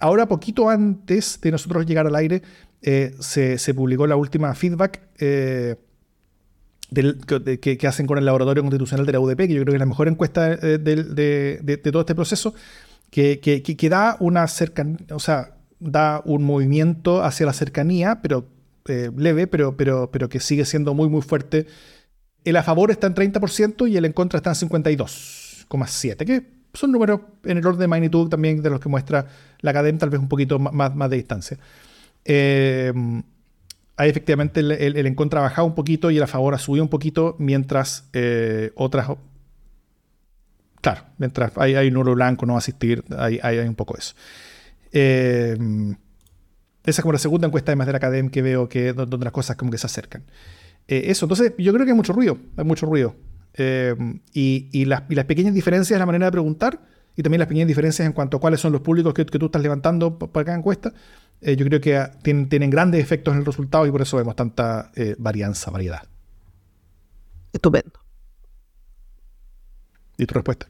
[0.01, 2.43] ahora, poquito antes de nosotros llegar al aire,
[2.87, 5.77] eh, se, publicó la última feedback eh,
[6.93, 9.87] que, hacen con el Laboratorio Constitucional de la UDP, que yo creo que es la
[9.87, 12.55] mejor encuesta eh, de, todo este proceso,
[13.11, 18.49] que, da una cercanía, o sea, da un movimiento hacia la cercanía, pero
[18.87, 21.67] leve, pero, pero, pero que sigue siendo muy, muy fuerte.
[22.45, 26.93] El a favor está en 30% y el en contra está en 52,7%, que son
[26.93, 29.27] números en el orden de magnitud también de los que muestra
[29.63, 31.59] la academia, tal vez un poquito más, más de distancia.
[32.25, 32.93] Eh,
[33.97, 36.89] ahí efectivamente el, en contra ha bajado un poquito y el a favor subido un
[36.89, 39.09] poquito, mientras eh, otras.
[40.81, 44.15] Claro, mientras hay, hay un oro blanco, no asistir, hay, hay, un poco eso.
[44.93, 45.57] Eh,
[46.85, 49.33] esa es como la segunda encuesta además de la academia que veo que donde las
[49.33, 50.25] cosas como que se acercan.
[50.87, 53.17] eso, entonces yo creo que hay mucho ruido, hay mucho ruido.
[53.57, 56.81] y, y, las, y, las, pequeñas diferencias en la manera de preguntar
[57.17, 59.47] y también las pequeñas diferencias en cuanto a cuáles son los públicos que, que tú
[59.47, 60.93] estás levantando para cada encuesta,
[61.45, 64.91] eh, yo creo que tienen, grandes efectos en el resultado y por eso vemos tanta
[64.97, 66.03] eh, varianza, variedad.
[67.53, 68.01] Estupendo.
[70.17, 70.69] ¿Y tu respuesta?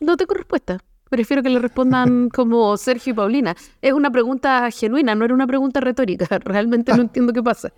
[0.00, 0.78] No tengo respuesta.
[1.10, 3.54] Prefiero que le respondan como Sergio y Paulina.
[3.82, 6.38] Es una pregunta genuina, no era una pregunta retórica.
[6.44, 7.02] Realmente no ah.
[7.02, 7.70] entiendo qué pasa.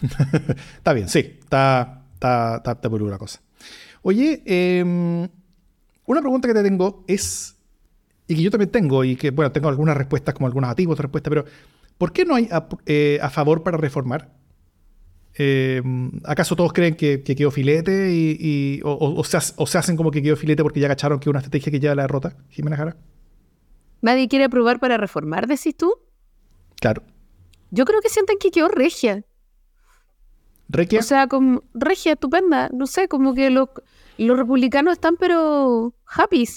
[0.76, 1.20] está bien, sí.
[1.20, 3.40] Está, está, está, por una cosa.
[4.02, 5.28] Oye, em,
[6.06, 7.51] una pregunta que te tengo es
[8.28, 11.04] y que yo también tengo, y que, bueno, tengo algunas respuestas, como algunas ativos otras
[11.04, 11.44] respuestas, pero
[11.98, 14.30] ¿por qué no hay a, eh, favor para reformar?
[15.34, 15.82] Eh,
[16.24, 20.80] ¿Acaso todos creen que, quedó filete y, o, se, hacen como que quedó filete porque
[20.80, 22.96] ya cacharon que es una estrategia que lleva a la derrota, Jimena Jara?
[24.02, 25.94] ¿Nadie quiere aprobar para reformar, decís tú?
[26.80, 27.02] Claro.
[27.70, 29.24] Yo creo que sienten que quedó regia.
[30.68, 31.00] ¿Regia?
[31.00, 32.68] O sea, como regia, estupenda.
[32.72, 33.68] No sé, como que los,
[34.18, 36.48] los republicanos están pero happy.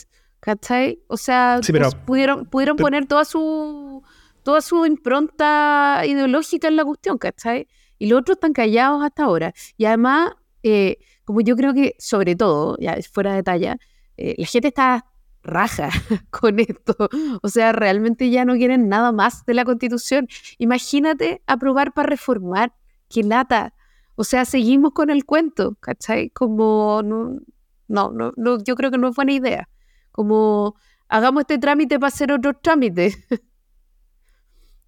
[0.45, 0.99] ¿Cachai?
[1.07, 4.03] O sea, pues, pudieron, pudieron poner toda su,
[4.43, 7.67] toda su impronta ideológica en la cuestión, ¿cachai?
[7.97, 9.55] Y los otros están callados hasta ahora.
[9.75, 13.77] Y además, eh, como yo creo que, sobre todo, ya fuera de talla,
[14.17, 15.07] eh, la gente está
[15.41, 15.89] raja
[16.29, 16.95] con esto.
[17.41, 20.27] O sea, realmente ya no quieren nada más de la constitución.
[20.59, 22.71] Imagínate aprobar para reformar.
[23.09, 23.73] ¡Qué lata!
[24.13, 26.29] O sea, seguimos con el cuento, ¿cachai?
[26.29, 27.41] Como no,
[27.87, 29.69] no, no yo creo que no es buena idea.
[30.15, 30.75] Como
[31.09, 33.13] hagamos este trámite para hacer otro trámite.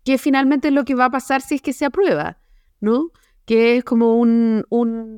[0.08, 2.38] que finalmente es lo que va a pasar si es que se aprueba,
[2.80, 3.12] ¿no?
[3.44, 4.63] Que es como un,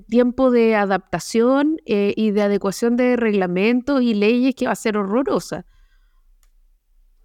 [0.10, 4.98] tiempo de adaptación eh, y de adecuación de reglamentos y leyes que va a ser
[4.98, 5.67] horrorosa.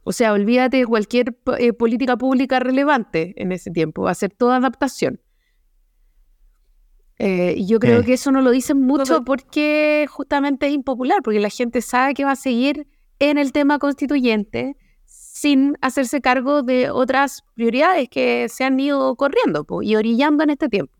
[0.02, 4.34] O sea, olvídate de cualquier eh, política pública relevante en ese tiempo, va a ser
[4.34, 5.22] toda adaptación.
[7.18, 11.38] Eh, y yo creo que eso no lo dicen mucho porque justamente es impopular, porque
[11.38, 12.88] la gente sabe que va a seguir
[13.20, 19.66] en el tema constituyente sin hacerse cargo de otras prioridades que se han ido corriendo
[19.82, 20.92] y orillando en este tiempo.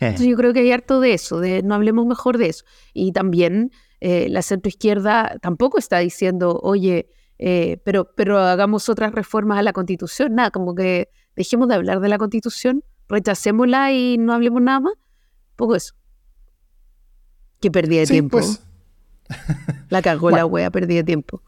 [0.00, 2.64] yo creo que hay harto de eso, de no hablemos mejor de eso.
[2.92, 3.70] Y también
[4.00, 9.72] eh, la centroizquierda tampoco está diciendo, oye, eh, pero, pero hagamos otras reformas a la
[9.72, 14.80] constitución, nada, como que dejemos de hablar de la constitución rechacémosla y no hablemos nada
[14.80, 14.94] más.
[15.56, 15.94] Poco eso.
[17.60, 18.38] Que perdí de tiempo.
[18.38, 18.60] Pues.
[19.88, 21.42] la cagó la wea, perdí de tiempo.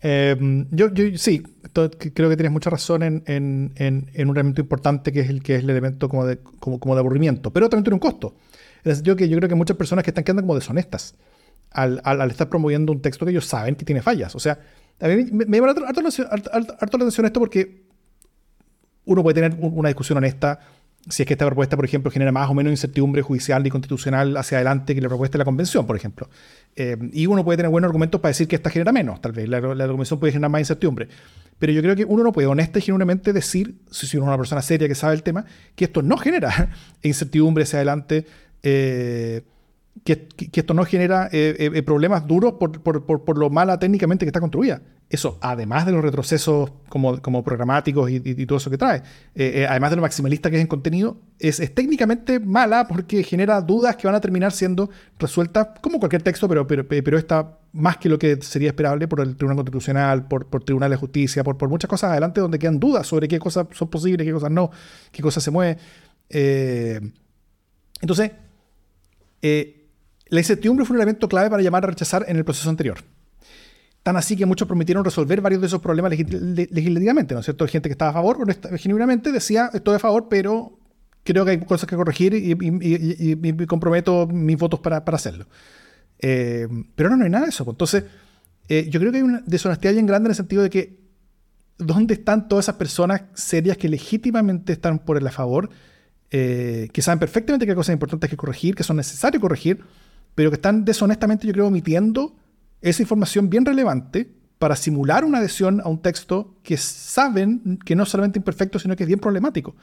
[0.00, 5.28] Em, yo, yo, sí, creo que tienes mucha razón en, un elemento importante que es
[5.28, 8.36] el que es el elemento como de, como, de aburrimiento, pero también tiene un costo.
[8.84, 11.16] En el sentido que yo creo que muchas personas que están quedando como deshonestas
[11.70, 14.34] al, estar promoviendo un texto que ellos saben que tiene fallas.
[14.36, 14.60] O sea,
[15.00, 17.87] a mí me, me llama harto la atención esto porque
[19.08, 20.60] uno puede tener una discusión honesta
[21.08, 24.36] si es que esta propuesta, por ejemplo, genera más o menos incertidumbre judicial y constitucional
[24.36, 26.28] hacia adelante que la propuesta de la convención, por ejemplo.
[26.76, 29.48] Eh, y uno puede tener buenos argumentos para decir que esta genera menos, tal vez.
[29.48, 31.08] La, convención puede generar más incertidumbre.
[31.58, 34.36] Pero yo creo que uno no puede honesta y genuinamente decir, si uno es una
[34.36, 36.70] persona seria que sabe el tema, que esto no genera
[37.02, 38.26] incertidumbre hacia adelante
[40.04, 41.30] que, esto no genera
[41.84, 44.80] problemas duros por, por, lo mala técnicamente que está construida
[45.10, 48.98] eso, además de los retrocesos como, como programáticos y, todo eso que trae,
[49.34, 53.60] eh, eh, además de lo maximalista que es en contenido, es, técnicamente mala porque genera
[53.62, 57.96] dudas que van a terminar siendo resueltas como cualquier texto, pero, pero, pero está más
[57.96, 61.56] que lo que sería esperable por el Tribunal Constitucional, por, por Tribunal de Justicia, por,
[61.56, 64.70] por muchas cosas adelante donde quedan dudas sobre qué cosas son posibles, qué cosas no,
[65.10, 65.78] qué cosas se mueven.
[66.28, 67.00] Eh,
[68.02, 68.32] entonces,
[70.30, 72.98] la incertidumbre fue un elemento clave para llamar a rechazar en el proceso anterior.
[74.02, 77.66] Tan así que muchos prometieron resolver varios de esos problemas legislativamente, ¿no es cierto?
[77.66, 78.46] Gente que estaba a favor,
[78.78, 80.78] genuinamente decía, estoy a favor, pero
[81.24, 85.46] creo que hay cosas que corregir y, y, comprometo mis votos para, hacerlo.
[86.20, 87.64] Eh, pero no, no hay nada de eso.
[87.64, 87.74] Pues.
[87.74, 88.04] Entonces,
[88.68, 90.98] eh, yo creo que hay una deshonestidad bien grande en el sentido de que
[91.78, 95.70] ¿dónde están todas esas personas serias que legítimamente están por el a favor,
[96.30, 99.84] eh, que saben perfectamente qué cosas importantes que corregir, que son necesarios corregir,
[100.38, 102.36] pero que están deshonestamente, yo creo, omitiendo
[102.80, 108.04] esa información bien relevante para simular una adhesión a un texto que saben que no
[108.04, 109.74] es solamente imperfecto, sino que es bien problemático.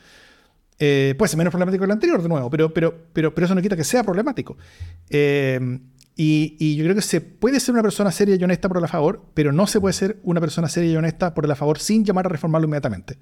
[0.80, 3.54] Eh, puede ser menos problemático que el anterior, de nuevo, pero, pero, pero, pero eso
[3.54, 4.56] no quita que sea problemático.
[5.10, 5.60] Eh,
[6.16, 8.88] y, yo creo que se puede ser una persona seria y honesta por el a
[8.88, 11.80] favor, pero no se puede ser una persona seria y honesta por el a favor
[11.80, 13.18] sin llamar a reformarlo inmediatamente.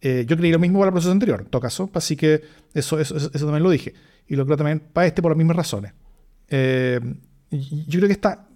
[0.00, 2.40] Eh, yo creí lo mismo para el proceso anterior, en todo caso, así que
[2.72, 3.92] eso, eso, eso, también lo dije.
[4.26, 5.92] Y lo creo también para este por las mismas razones.
[6.50, 8.46] Yo creo que está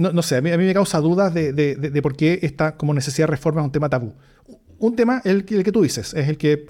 [0.00, 3.60] no, sé, a mí, me causa dudas de, por qué esta como necesidad de reforma
[3.60, 4.14] es un tema tabú.
[4.78, 6.64] Un tema el, el que tú dices, es el que,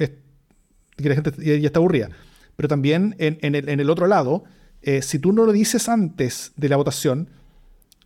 [0.97, 2.11] la gente ya está aburrida.
[2.57, 4.45] Pero también en, el, otro lado,
[4.83, 7.31] eh, si tú no lo dices antes de la votación,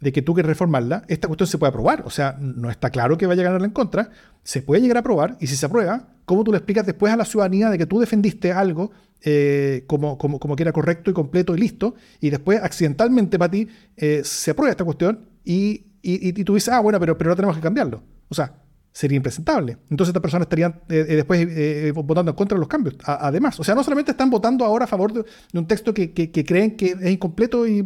[0.04, 2.02] de que tú quieres reformarla, esta cuestión se puede aprobar.
[2.04, 4.10] O sea, no está claro que vaya a ganarla en contra,
[4.42, 7.16] se puede llegar a aprobar, y si se aprueba, ¿cómo tú le explicas después a
[7.16, 8.90] la ciudadanía de que tú defendiste algo
[9.22, 13.50] eh, como, como, como, que era correcto y completo y listo, y después accidentalmente para
[13.50, 17.36] ti eh, se aprueba esta cuestión y, y, tú dices, ah, bueno, pero, pero no
[17.36, 18.02] tenemos que cambiarlo.
[18.28, 18.52] O sea,
[18.92, 19.78] sería impresentable.
[19.88, 22.96] Entonces estas personas estarían eh, después votando en contra de los cambios.
[23.06, 26.44] además, o sea, no solamente están votando ahora a favor de, un texto que, que,
[26.44, 27.80] creen que es incompleto y,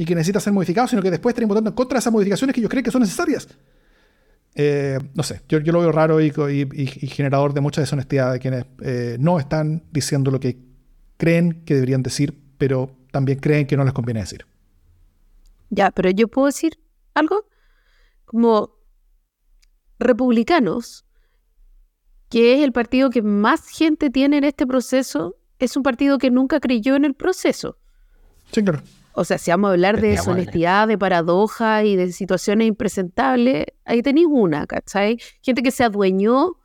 [0.00, 2.54] y, que necesita ser modificado, sino que después estarían votando en contra de esas modificaciones
[2.54, 3.46] que ellos creen que son necesarias.
[4.54, 9.18] Eh, no sé, yo, lo veo raro y, generador de mucha deshonestidad de quienes eh,
[9.20, 10.58] no están diciendo lo que
[11.18, 14.46] creen que deberían decir, pero también creen que no les conviene decir.
[15.68, 16.78] Ya, pero yo puedo decir
[17.12, 17.46] algo
[18.24, 18.78] como
[19.98, 21.04] republicanos,
[22.30, 26.30] que es el partido que más gente tiene en este proceso, es un partido que
[26.30, 27.76] nunca creyó en el proceso.
[28.50, 28.80] Sí, claro.
[29.12, 34.02] O sea, si vamos a hablar de deshonestidad, de paradoja y de situaciones impresentables, ahí
[34.02, 35.18] tenéis una, ¿cachai?
[35.42, 36.56] Gente que se adueñó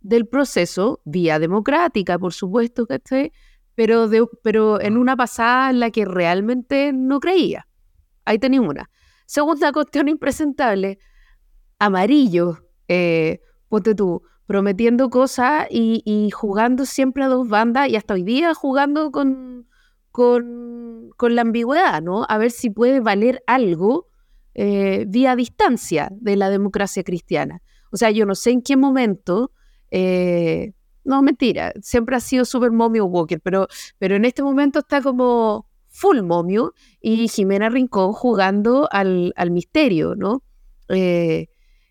[0.00, 3.32] del proceso, vía democrática, por supuesto, ¿cachai?
[3.74, 7.68] Pero, de, pero en una pasada en la que realmente no creía.
[8.24, 8.90] Ahí tenéis una.
[9.26, 10.98] Segunda cuestión impresentable,
[11.78, 18.14] amarillo, eh, ponte tú, prometiendo cosas y, y jugando siempre a dos bandas y hasta
[18.14, 19.10] hoy día jugando
[20.12, 20.62] con
[21.16, 22.24] con, la ambigüedad, ¿no?
[22.28, 24.08] A ver si puede valer algo
[24.54, 27.62] eh, vía distancia de la democracia cristiana.
[27.90, 29.52] O sea, yo no sé en qué momento,
[29.90, 30.72] eh,
[31.04, 35.66] no, mentira, siempre ha sido super momio Walker, pero, pero en este momento está como
[35.88, 40.42] full momio y Jimena Rincón jugando al, misterio, ¿no?
[40.88, 41.48] Eh,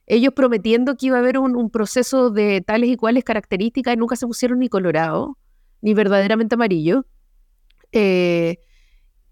[0.07, 3.97] ellos prometiendo que iba a haber un, un, proceso de tales y cuales características y
[3.97, 5.37] nunca se pusieron ni colorado,
[5.81, 7.05] ni verdaderamente amarillo.
[7.91, 8.57] Eh,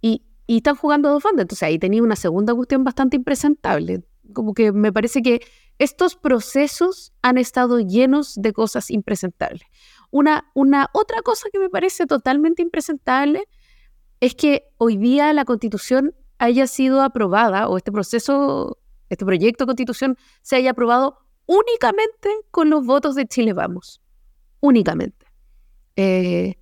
[0.01, 1.43] y, están jugando dos bandas.
[1.43, 4.03] Entonces ahí tenía una segunda cuestión bastante impresentable.
[4.33, 5.41] Como que me parece que
[5.77, 9.61] estos procesos han estado llenos de cosas impresentables.
[10.11, 10.43] Una,
[10.93, 13.47] otra cosa que me parece totalmente impresentable
[14.19, 18.77] es que hoy día la constitución haya sido aprobada o este proceso,
[19.09, 24.01] este proyecto de constitución se haya aprobado únicamente con los votos de Chile Vamos.
[24.59, 25.25] Únicamente.
[25.95, 26.58] Eh,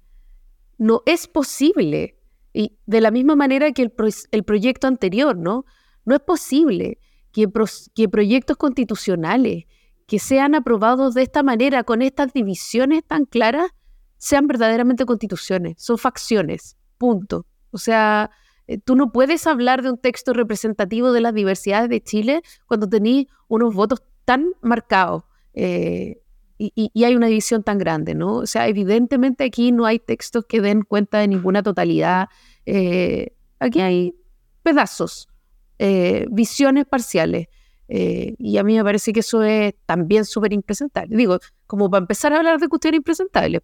[0.77, 2.17] no es posible.
[2.53, 3.83] Y de la misma manera que
[4.31, 5.65] el, proyecto anterior, ¿no?
[6.05, 6.99] No es posible
[7.31, 7.47] que,
[7.93, 9.65] que proyectos constitucionales
[10.07, 13.71] que sean aprobados de esta manera, con estas divisiones tan claras,
[14.17, 17.45] sean verdaderamente constituciones, son facciones, punto.
[17.71, 18.31] O sea,
[18.67, 22.87] eh, tú no puedes hablar de un texto representativo de las diversidades de Chile cuando
[22.87, 25.23] tenéis unos votos tan marcados.
[25.53, 26.21] Eh,
[26.57, 28.37] y, hay una división tan grande, ¿no?
[28.37, 32.29] O sea, evidentemente aquí no hay textos que den cuenta de ninguna totalidad.
[32.65, 34.15] Eh, aquí hay
[34.63, 35.29] pedazos,
[35.79, 37.47] eh, visiones parciales.
[37.89, 41.15] Eh, y a mí me parece que eso es también súper impresentable.
[41.15, 43.61] Digo, como para empezar a hablar de cuestiones impresentables.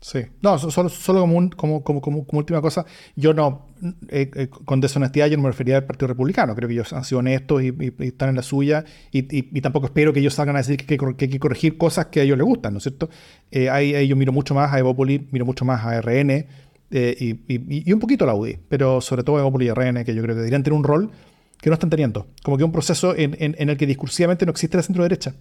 [0.00, 2.84] Sí, no, solo, solo como, como, como, como, última cosa,
[3.16, 3.66] yo no,
[4.08, 7.02] eh, eh, con deshonestidad yo no me refería al Partido Republicano, creo que ellos han
[7.02, 10.76] sido honestos y, están en la suya y, tampoco espero que ellos salgan a decir
[10.76, 13.08] que, hay que corregir cosas que a ellos les gustan, ¿no es cierto?
[13.50, 16.46] Eh, ahí, yo miro mucho más a Evopoli, miro mucho más a RN
[16.90, 20.22] y, un poquito a la UDI, pero sobre todo a Evopoli y RN, que yo
[20.22, 21.10] creo que deberían tener un rol
[21.58, 24.76] que no están teniendo, como que un proceso en, en el que discursivamente no existe
[24.76, 25.34] la centro-derecha.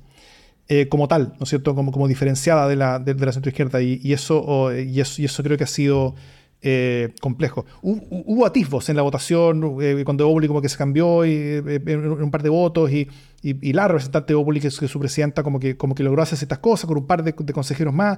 [0.67, 1.75] Eh, como tal, ¿no es cierto?
[1.75, 3.81] Como, como diferenciada de la, de, la centroizquierda.
[3.81, 6.15] Y, y, eso, y, eso, y eso creo que ha sido
[6.61, 7.65] eh, complejo.
[7.83, 12.31] Hubo, atisbos en la votación, eh, cuando Oboli como que se cambió y, en un
[12.31, 13.07] par de votos y,
[13.43, 16.39] y, la representante de Oboli, que, es su presidenta, como que, como que logró hacer
[16.41, 18.17] estas cosas con un par de, consejeros más.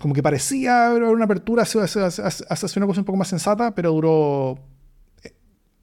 [0.00, 4.58] como que parecía una apertura hacia, hacia una cosa un poco más sensata, pero duró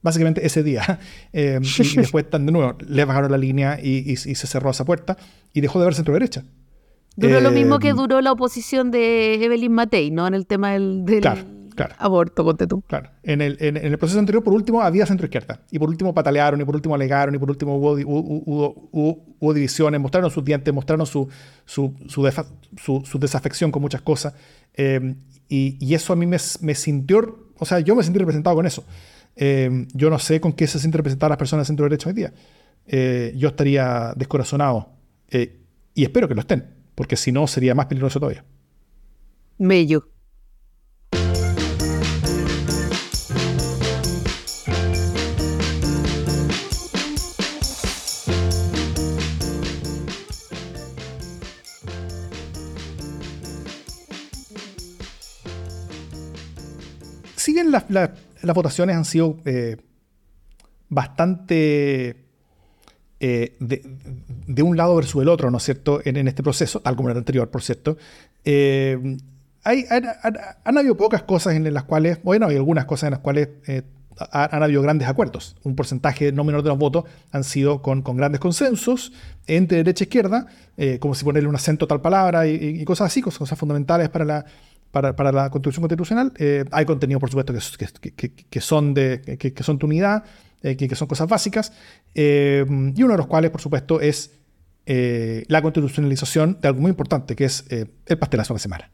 [0.01, 0.99] básicamente ese día.
[1.31, 5.15] Eh, y, después, de nuevo, le bajaron la línea y, se cerró esa puerta
[5.53, 6.43] y dejó de ver centro derecha.
[7.15, 10.25] Duró lo mismo que eh, duró la oposición de Evelyn Matei, ¿no?
[10.25, 11.03] En el tema del,
[11.97, 12.81] aborto, ponte tú.
[12.87, 13.09] Claro.
[13.23, 15.61] En el, en, el, proceso anterior, por último, había centro izquierda.
[15.71, 17.93] Y por último patalearon, y por último alegaron, y por último hubo,
[18.91, 21.27] hubo, divisiones, mostraron sus dientes, mostraron su,
[21.65, 24.33] su, su, desafección con muchas cosas.
[24.73, 25.15] Eh,
[25.47, 28.65] y, y, eso a mí me, me sintió, o sea, yo me sentí representado con
[28.65, 28.83] eso.
[29.41, 32.13] Em, yo no sé con qué se sienten representadas las personas del centro derecha hoy
[32.13, 32.33] día.
[32.85, 34.89] Eh, yo estaría descorazonado
[35.29, 35.61] eh,
[35.93, 38.43] y espero que lo estén, porque si no sería más peligroso todavía.
[39.57, 40.09] Mello.
[57.37, 58.11] siguen las, las
[58.43, 59.77] votaciones han sido eh,
[60.89, 62.25] bastante
[63.19, 67.09] eh, de, un lado versus el otro, ¿no es cierto?, en, este proceso, tal como
[67.09, 67.97] en el anterior, por cierto.
[68.45, 69.17] Eh,
[69.63, 73.49] hay, han, habido pocas cosas en las cuales, bueno, hay algunas cosas en las cuales
[74.31, 75.57] han, habido grandes acuerdos.
[75.63, 79.11] Un porcentaje no menor de los votos han sido con, grandes consensos
[79.47, 80.47] entre derecha e izquierda,
[80.99, 84.45] como si ponerle un acento a tal palabra y cosas así, cosas fundamentales para la,
[84.91, 86.33] para, la construcción constitucional.
[86.37, 87.53] Eh, hay contenido, por supuesto,
[87.99, 90.23] que, que, son, de, que, son tu unidad,
[90.63, 91.73] eh, que, son cosas básicas,
[92.15, 94.35] eh, y uno de los cuales, por supuesto, es
[94.85, 98.89] la constitucionalización de algo muy importante, que es el pastelazo de semana.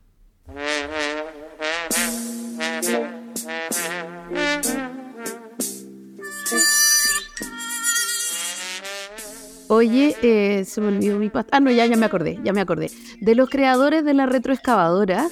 [9.70, 11.56] Oye, se me olvidó mi pasta.
[11.56, 12.92] Ah, no, ya, ya me acordé, ya me acordé.
[13.22, 15.30] De los creadores de la retroexcavadora,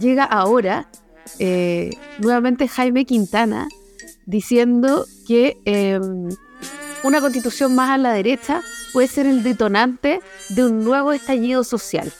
[0.00, 0.88] llega ahora
[1.38, 3.68] eh, nuevamente Jaime Quintana
[4.26, 6.28] diciendo que em,
[7.02, 12.12] una constitución más a la derecha puede ser el detonante de un nuevo estallido social.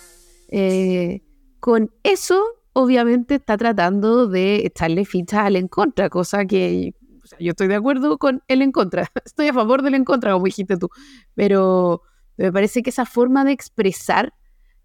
[0.49, 1.23] Eh,
[1.61, 6.95] con eso, obviamente, está tratando de echarle fichas al en contra, cosa que
[7.41, 9.11] yo estoy de acuerdo con el en contra.
[9.25, 10.89] Estoy a favor del en contra, como dijiste tú.
[11.35, 12.03] Pero
[12.37, 14.35] me parece que esa forma de expresar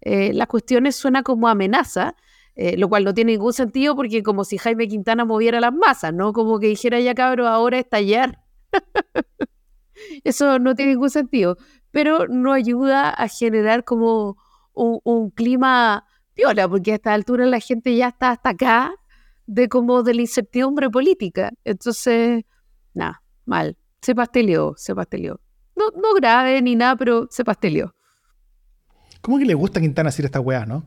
[0.02, 2.14] eh, las cuestiones suena como amenaza,
[2.56, 6.12] eh, lo cual no tiene ningún sentido porque como si Jaime Quintana moviera las masas,
[6.12, 6.32] ¿no?
[6.32, 8.42] Como que dijera ya cabro, ahora estallar.
[10.24, 11.56] Eso no tiene ningún sentido,
[11.90, 14.36] pero no ayuda a generar como
[14.72, 18.94] un, clima piola, porque a esta altura la gente ya está hasta acá
[19.46, 21.52] de como de la incertidumbre política.
[21.64, 22.44] Entonces,
[22.94, 23.76] nada, mal.
[24.00, 25.40] Se pasteleó, se pasteleó.
[25.76, 27.94] No, no grave ni nada, pero se pasteleó.
[29.20, 30.84] ¿Cómo que le gusta a Quintana decir esta weá, no?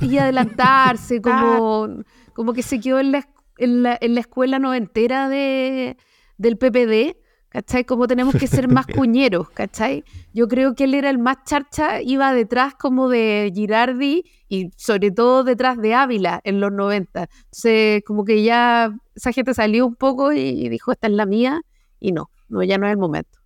[0.00, 1.88] Y adelantarse, como,
[2.34, 5.96] como que se quedó en la, en la, en la escuela noventera de,
[6.36, 7.16] del PPD,
[7.48, 7.84] ¿cachai?
[7.84, 10.04] Como tenemos que ser más cuñeros, ¿cachai?
[10.34, 15.10] Yo creo que él era el más charcha, iba detrás como de Girardi y sobre
[15.10, 17.28] todo detrás de Ávila en los 90.
[17.44, 21.62] Entonces, como que ya esa gente salió un poco y dijo, esta es la mía,
[22.00, 23.38] y no, no ya no es el momento.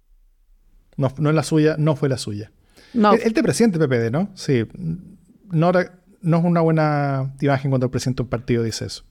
[0.96, 2.51] No, no es la suya, no fue la suya.
[2.94, 3.12] No.
[3.12, 4.31] Él, te presidente PPD, ¿no?
[4.35, 4.64] Sí.
[5.50, 5.72] No,
[6.22, 9.04] no es una buena imagen cuando el presidente de un partido dice eso.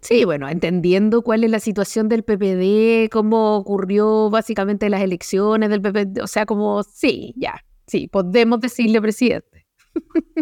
[0.00, 5.80] Sí, bueno, entendiendo cuál es la situación del PPD, cómo ocurrió básicamente las elecciones del
[5.80, 9.64] PPD, o sea, como, sí, ya, sí, podemos decirle presidente.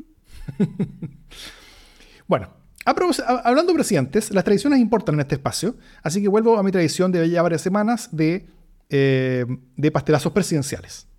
[2.26, 2.48] bueno,
[2.86, 7.12] hablando de presidentes, las tradiciones importan en este espacio, así que vuelvo a mi tradición
[7.12, 8.46] de ya varias semanas de,
[8.88, 9.44] eh,
[9.76, 11.09] de pastelazos presidenciales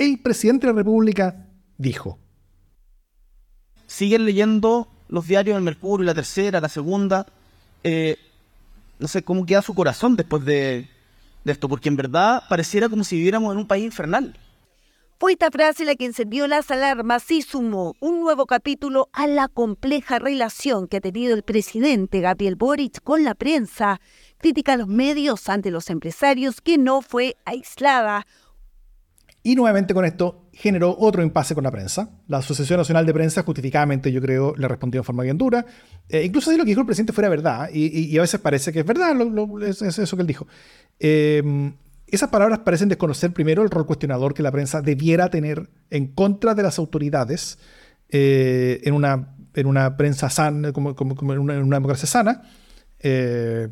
[0.00, 1.46] el presidente de la República
[1.76, 2.18] dijo.
[3.86, 7.26] Siguen leyendo los diarios del Mercurio, la tercera, la segunda.
[7.84, 8.16] Eh,
[8.98, 10.88] no sé cómo queda su corazón después de,
[11.44, 14.38] esto, porque en verdad pareciera como si viviéramos en un país infernal.
[15.18, 19.48] Fue esta frase la que encendió las alarmas y sumó un nuevo capítulo a la
[19.48, 24.00] compleja relación que ha tenido el presidente Gabriel Boric con la prensa.
[24.38, 28.26] Crítica a los medios ante los empresarios que no fue aislada.
[29.42, 32.10] Y nuevamente con esto generó otro impasse con la prensa.
[32.28, 35.64] La Asociación Nacional de Prensa justificadamente, yo creo, le respondió de forma bien dura.
[36.08, 38.80] Eh, incluso si lo que dijo el presidente fuera verdad, y, a veces parece que
[38.80, 39.16] es verdad,
[39.62, 40.46] es, eso que él dijo.
[40.98, 41.72] Eh,
[42.10, 46.54] esas palabras parecen desconocer primero el rol cuestionador que la prensa debiera tener en contra
[46.54, 47.58] de las autoridades
[48.08, 52.42] eh, en, una, en una prensa sana, como, en, una, democracia sana.
[52.98, 53.68] Eh,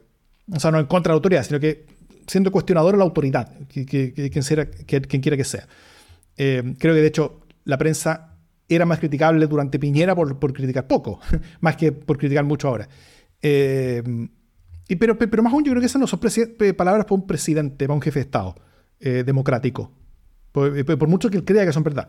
[0.51, 1.85] o sea, no en contra de la autoridad, sino que
[2.29, 5.67] siendo cuestionador de la autoridad, quien, sea, quien quiera que sea.
[6.37, 8.37] Eh, creo que de hecho la prensa
[8.69, 11.19] era más criticable durante Piñera por, por criticar poco,
[11.61, 12.89] más que por criticar mucho ahora.
[14.89, 16.21] Y pero, pero más aún, yo creo que esas no son
[16.77, 18.55] palabras para un presidente, para un jefe de Estado
[19.01, 19.93] eh, democrático.
[20.55, 22.09] Eh, por, mucho que él crea que son verdad.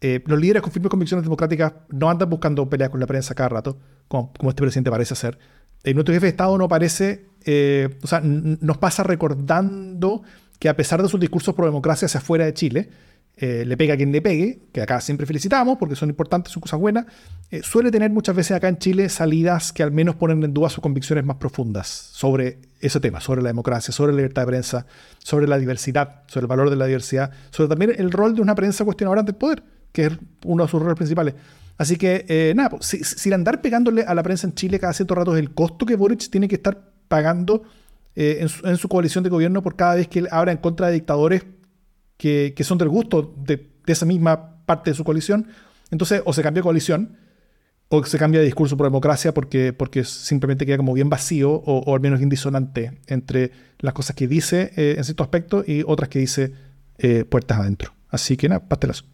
[0.00, 3.48] Eh, los líderes con firmes convicciones democráticas no andan buscando peleas con la prensa cada
[3.48, 3.78] rato,
[4.08, 5.38] como, este presidente parece hacer.
[5.84, 7.26] Nuestro jefe de Estado no parece,
[8.02, 10.22] o sea, nos pasa recordando
[10.58, 12.88] que a pesar de sus discursos pro democracia hacia afuera de Chile,
[13.34, 16.60] eh, le pega a quien le pegue, que acá siempre felicitamos porque son importantes, son
[16.60, 17.06] cosas buenas,
[17.50, 20.68] eh, suele tener muchas veces acá en Chile salidas que al menos ponen en duda
[20.68, 24.86] sus convicciones más profundas sobre ese tema, sobre la democracia, sobre la libertad de prensa,
[25.18, 28.54] sobre la diversidad, sobre el valor de la diversidad, sobre también el rol de una
[28.54, 29.62] prensa cuestionadora ante el poder,
[29.92, 30.12] que es
[30.44, 31.34] uno de sus roles principales.
[31.82, 35.14] Así que, eh, nada, pues, si, andar pegándole a la prensa en Chile cada cierto
[35.14, 37.62] rato es el costo que Boric tiene que estar pagando
[38.14, 40.88] en su, en, su, coalición de gobierno por cada vez que él habla en contra
[40.88, 41.44] de dictadores
[42.54, 45.48] que, son del gusto de, esa misma parte de su coalición.
[45.90, 47.16] Entonces, o se cambia coalición,
[47.88, 51.94] o se cambia de discurso por democracia porque, porque simplemente queda como bien vacío o,
[51.94, 56.20] al menos indisonante entre las cosas que dice eh, en cierto aspecto y otras que
[56.20, 56.52] dice
[56.98, 57.92] eh, puertas adentro.
[58.08, 59.11] Así que nada, pastelazo.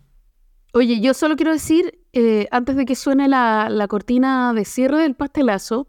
[0.78, 5.02] Oye, yo solo quiero decir, eh, antes de que suene la, la, cortina de cierre
[5.02, 5.88] del pastelazo,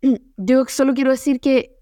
[0.38, 1.76] yo solo quiero decir que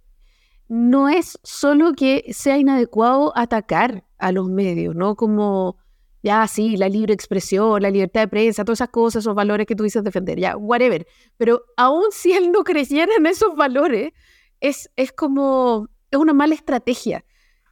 [0.66, 5.14] no es solo que sea inadecuado atacar a los medios, ¿no?
[5.14, 5.76] Como,
[6.24, 9.76] ya, sí, la libre expresión, la libertad de prensa, todas esas cosas, esos valores que
[9.76, 11.06] tú dices defender, ya, whatever.
[11.36, 14.10] Pero aún si él no creyera en esos valores,
[14.58, 17.24] es, es como, es una mala estrategia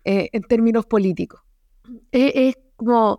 [0.04, 1.40] eh, en términos políticos.
[2.12, 3.18] es como,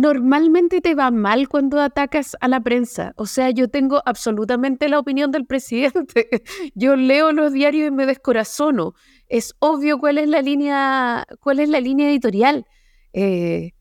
[0.00, 3.12] normalmente te va mal cuando atacas a la prensa.
[3.16, 6.42] O sea, yo tengo absolutamente la opinión del presidente.
[6.74, 8.94] Yo leo los diarios y me descorazono.
[9.28, 12.66] Es obvio cuál es la línea, cuál es la línea editorial.
[13.12, 13.72] Eh,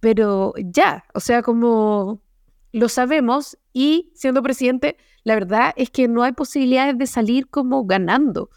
[0.00, 2.20] pero ya, o sea, como
[2.72, 7.86] lo sabemos y siendo presidente, la verdad es que no hay posibilidades de salir como
[7.86, 8.50] ganando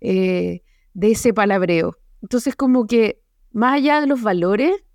[0.00, 0.62] eh,
[0.94, 1.98] de ese palabreo.
[2.22, 4.85] Entonces, como que más allá de los valores,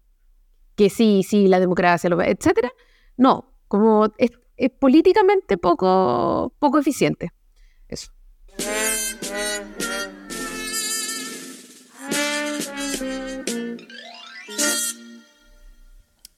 [0.75, 2.71] que sí, sí, la democracia, etcétera.
[3.17, 4.31] No, como es,
[4.79, 7.31] políticamente poco, poco eficiente.
[7.87, 8.11] Eso.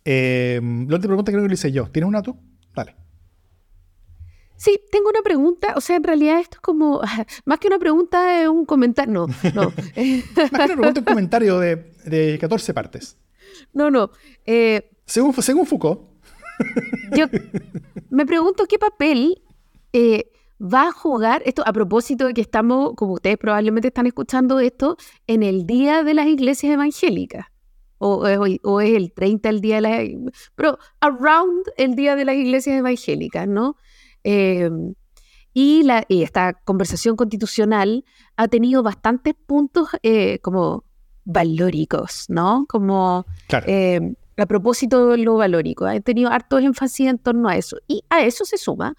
[0.05, 1.89] Eh, la última pregunta creo que lo hice yo.
[1.89, 2.37] ¿Tienes una tú?
[2.75, 2.95] Dale.
[4.57, 5.73] Sí, tengo una pregunta.
[5.75, 7.01] O sea, en realidad esto es como,
[7.45, 9.13] más que una pregunta, es un comentario.
[9.13, 9.63] No, no.
[9.71, 13.17] más que una pregunta, un comentario de, de 14 partes.
[13.73, 14.11] No, no.
[14.45, 16.01] Eh, según, según Foucault.
[17.15, 17.25] Yo
[18.09, 19.41] me pregunto qué papel
[19.91, 24.59] eh, va a jugar esto a propósito de que estamos, como ustedes probablemente están escuchando
[24.59, 24.97] esto,
[25.27, 27.47] en el día de las iglesias evangélicas.
[28.05, 28.27] O,
[28.81, 30.33] es el 30 el día de las...
[30.55, 33.77] Pero around el día de las iglesias evangélicas, ¿no?
[34.23, 34.93] Em,
[35.53, 38.03] y, la, y esta conversación constitucional
[38.35, 40.83] ha tenido bastantes puntos eh, como
[41.25, 42.65] valóricos, ¿no?
[42.67, 43.25] Como
[43.67, 47.77] eh, a propósito de lo valórico, ha tenido harto énfasis en torno a eso.
[47.87, 48.95] Y a eso se suma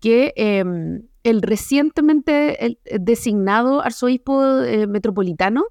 [0.00, 5.64] que em, el recientemente designado arzobispo eh, metropolitano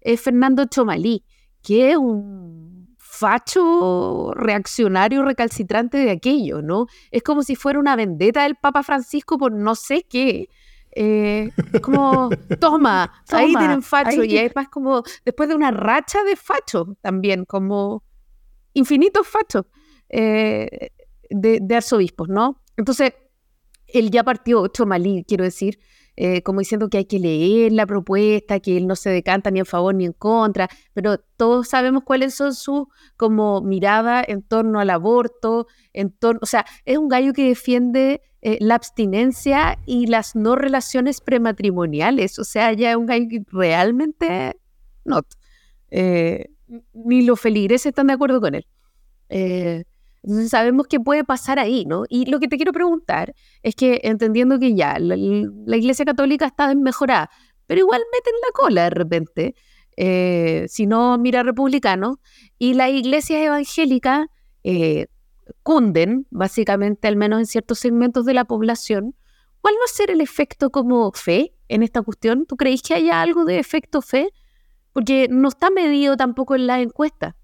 [0.00, 1.24] es Fernando Chomalí,
[1.62, 6.86] que es un facho reaccionario recalcitrante de aquello, ¿no?
[7.10, 10.48] Es como si fuera una vendetta del Papa Francisco por no sé qué,
[10.94, 11.50] eh,
[11.82, 12.30] como,
[12.60, 14.22] toma, ahí tienen facho.
[14.24, 18.04] Y es más como, después de una racha de facho también, como
[18.74, 19.66] infinitos fachos
[20.08, 20.90] eh,
[21.30, 22.62] de, arzobispos, ¿no?
[22.76, 23.14] Entonces,
[23.86, 25.78] él ya partió Chomalí, quiero decir,
[26.16, 29.60] eh, como diciendo que hay que leer la propuesta, que él no se decanta ni
[29.60, 32.86] en favor ni en contra, pero todos sabemos cuáles son sus
[33.16, 38.20] como mirada en torno al aborto, en torno, o sea, es un gallo que defiende
[38.42, 42.38] eh, la abstinencia y las no relaciones prematrimoniales.
[42.38, 44.56] O sea, ya es un gallo que realmente
[45.04, 45.22] no.
[45.90, 46.50] Eh,
[46.92, 48.66] ni los feligreses están de acuerdo con él.
[50.22, 52.04] Entonces sabemos qué puede pasar ahí, ¿no?
[52.08, 56.68] Y lo que te quiero preguntar es que entendiendo que ya la, Iglesia Católica está
[56.68, 57.28] desmejorada,
[57.66, 59.54] pero igual meten la cola de repente,
[59.96, 62.20] eh, si no mira republicano,
[62.58, 64.26] y las iglesias evangélicas
[64.62, 65.06] eh,
[65.62, 69.16] cunden, básicamente, al menos en ciertos segmentos de la población.
[69.60, 72.46] ¿Cuál va a ser el efecto como fe en esta cuestión?
[72.46, 74.30] ¿Tú creéis que haya algo de efecto fe?
[74.92, 77.36] Porque no está medido tampoco en la encuesta.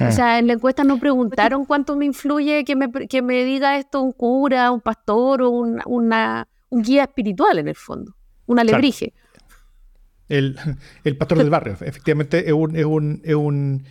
[0.00, 0.12] O ah.
[0.12, 4.02] sea, en la encuesta no preguntaron cuánto me influye que me, que me diga esto
[4.02, 8.16] un cura, un pastor o un, una, un guía espiritual en el fondo,
[8.46, 9.12] un alebrije.
[10.28, 10.58] El,
[11.04, 13.84] el, pastor del barrio, efectivamente, es un, es un, es un,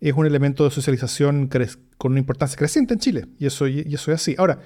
[0.00, 1.48] es un elemento de socialización
[1.96, 4.34] con una importancia creciente en Chile, y eso, y eso es así.
[4.36, 4.58] Ahora,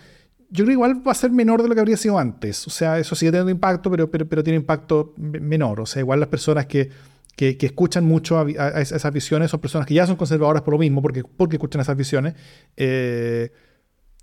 [0.53, 2.67] yo creo que igual va a ser menor de lo que habría sido antes.
[2.67, 5.81] O sea, eso sigue teniendo impacto, pero, pero, pero tiene impacto menor.
[5.81, 6.91] O sea, igual las personas que
[7.37, 11.01] que, escuchan mucho a, esas visiones son personas que ya son conservadoras por lo mismo,
[11.03, 12.35] porque, porque escuchan esas visiones,
[12.77, 13.51] eh,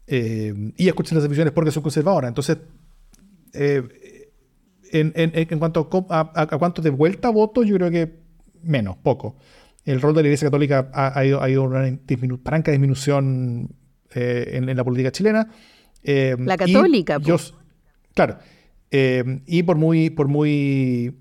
[0.08, 2.30] eh, y escuchan esas visiones porque son conservadoras.
[2.30, 2.58] Entonces,
[3.54, 4.32] eh,
[4.92, 8.20] en, en, en, cuanto a, a, cuánto de vuelta voto, yo creo que
[8.64, 9.38] menos, poco.
[9.86, 11.98] El rol de la Iglesia Católica ha, ido, ha ido una
[12.44, 13.76] franca disminución
[14.14, 15.50] en, la política chilena.
[16.04, 17.18] la católica.
[17.20, 17.38] Yo,
[18.14, 18.38] claro.
[18.92, 21.19] y por muy, por muy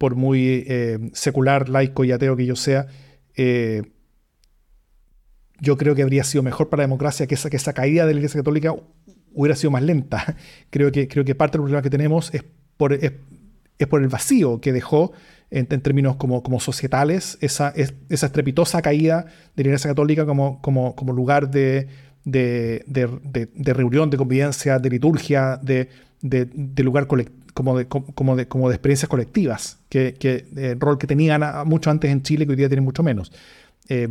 [0.00, 2.86] por muy eh, secular, laico y ateo que yo sea,
[3.36, 3.82] eh,
[5.60, 8.40] yo creo que habría sido mejor para la democracia que esa, caída de la Iglesia
[8.40, 8.74] Católica
[9.34, 10.36] hubiera sido más lenta.
[10.70, 12.42] creo, que, creo que parte del problema que tenemos es
[12.78, 15.12] por, el vacío que dejó
[15.50, 17.74] en, términos como, societales esa,
[18.08, 21.88] estrepitosa caída de la Iglesia Católica como, lugar de,
[22.24, 25.90] de, reunión, de convivencia, de liturgia, de,
[26.82, 31.06] lugar colectivo como de, como de, como de experiencias colectivas, que, que el rol que
[31.06, 33.30] tenían mucho antes en Chile, que hoy día tienen mucho menos.
[33.86, 34.08] Eh,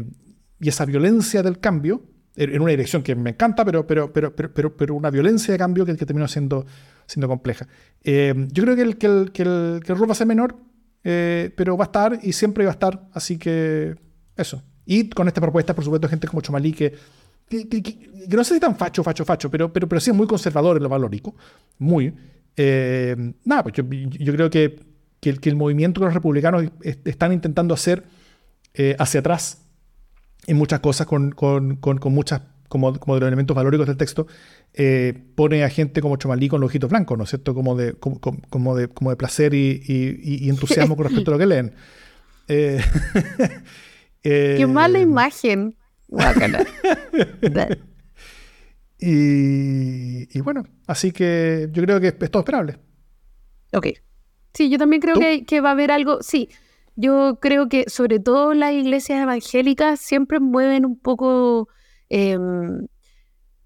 [0.60, 2.04] y esa violencia del cambio,
[2.36, 5.84] en una dirección que me encanta, pero, pero, pero, pero, pero, una violencia de cambio
[5.84, 6.68] que, que terminó siendo,
[7.08, 7.68] siendo compleja.
[8.04, 10.28] Eh, yo creo que el, que, el, que, el, que el rol va a ser
[10.28, 10.56] menor,
[11.04, 13.96] eh, pero va a estar y siempre va a estar, así que
[14.38, 14.62] eso.
[14.86, 16.94] Y con esta propuesta, por supuesto, gente como Chomalí que,
[17.50, 20.78] que, no sé si tan facho, facho, facho, pero, pero, pero sí es muy conservador
[20.78, 21.36] en lo valórico,
[21.80, 22.14] muy.
[22.62, 24.82] Eh, nada, pues yo, creo que,
[25.22, 26.66] que, el, movimiento que los republicanos
[27.06, 28.04] están intentando hacer
[28.74, 29.62] eh, hacia atrás
[30.46, 31.34] en muchas cosas, con,
[32.12, 34.28] muchas, como, como de los elementos valóricos del texto,
[34.74, 37.56] eh, pone a gente como Chomalí con los ojitos blancos, ¿no es cierto?
[37.56, 41.74] Como de, como, de, como de placer y, entusiasmo con respecto a lo que leen.
[44.22, 45.78] Qué mala imagen.
[49.02, 52.80] Y, bueno, así que yo creo que es todo esperable.
[53.74, 53.88] Ok.
[54.54, 56.22] Sí, yo también creo que, va a haber algo.
[56.22, 56.50] Sí,
[56.96, 61.70] yo creo que sobre todo las iglesias evangélicas siempre mueven un poco
[62.10, 62.88] em,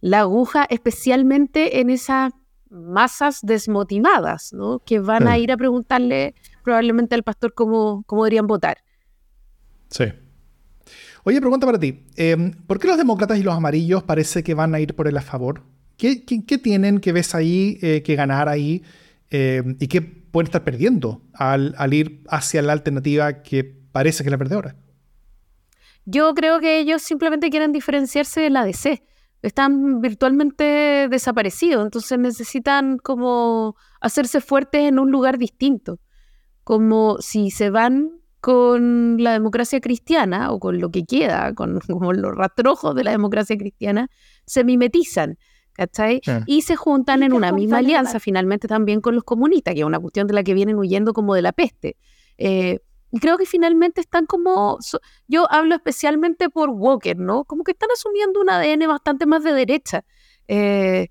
[0.02, 2.34] la aguja, especialmente en esas
[2.70, 4.80] masas desmotivadas, ¿no?
[4.80, 8.84] Que van a ir a preguntarle probablemente al pastor cómo, cómo deberían votar.
[9.90, 10.06] Sí.
[11.26, 12.04] Oye, pregunta para ti.
[12.18, 15.18] Em, ¿Por qué los demócratas y los amarillos parece que van a ir por el
[15.18, 15.64] a favor?
[15.98, 18.84] ¿Qué, tienen que ves ahí, eh, que ganar ahí?
[19.30, 24.32] Em, ¿Y qué pueden estar perdiendo al, ir hacia la alternativa que parece que es
[24.32, 24.76] la perdedora?
[26.06, 29.04] Yo creo que ellos simplemente quieren diferenciarse de la DC.
[29.42, 36.00] Están virtualmente desaparecidos, entonces necesitan como hacerse fuertes en un lugar distinto.
[36.66, 42.12] Como si se van con la democracia cristiana o con lo que queda, con como
[42.12, 44.10] los rastrojos de la democracia cristiana,
[44.46, 45.38] se mimetizan.
[45.72, 46.22] ¿Cachai?
[46.46, 50.00] Y se juntan en una misma alianza finalmente también con los comunistas, que es una
[50.00, 51.96] cuestión de la que vienen huyendo como de la peste.
[52.38, 52.80] Eh,
[53.12, 54.78] y creo que finalmente están como,
[55.28, 57.46] yo hablo especialmente por Walker, ¿no?
[57.46, 60.06] Como que están asumiendo un ADN bastante más de derecha.
[60.48, 61.08] Eh,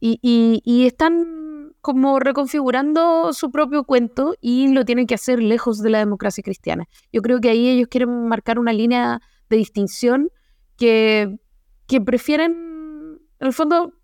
[0.00, 5.90] y, y, están como reconfigurando su propio cuento y lo tienen que hacer lejos de
[5.90, 6.88] la democracia cristiana.
[7.12, 10.30] Yo creo que ahí ellos quieren marcar una línea de distinción
[10.76, 11.38] que,
[11.86, 13.94] que prefieren, en el fondo,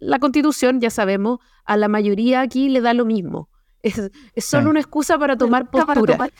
[0.00, 3.48] la constitución, ya sabemos, a la mayoría aquí le da lo mismo.
[3.82, 6.30] Es, solo una excusa para tomar postura.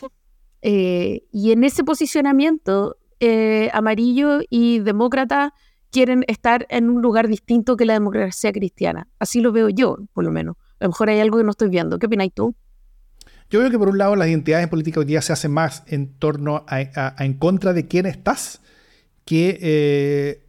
[0.61, 5.53] Eh, y en ese posicionamiento, eh, amarillo y demócrata
[5.91, 9.07] quieren estar en un lugar distinto que la democracia cristiana.
[9.19, 10.55] Así lo veo yo, por lo menos.
[10.79, 11.99] A lo mejor hay algo que no estoy viendo.
[11.99, 12.55] ¿Qué opináis tú?
[13.49, 16.13] Yo creo que por un lado las identidades políticas hoy día se hacen más en
[16.17, 18.61] torno a, en contra de quién estás
[19.23, 20.43] que eh,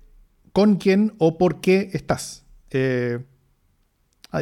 [0.52, 2.44] con quién o por qué estás.
[2.70, 3.18] Eh,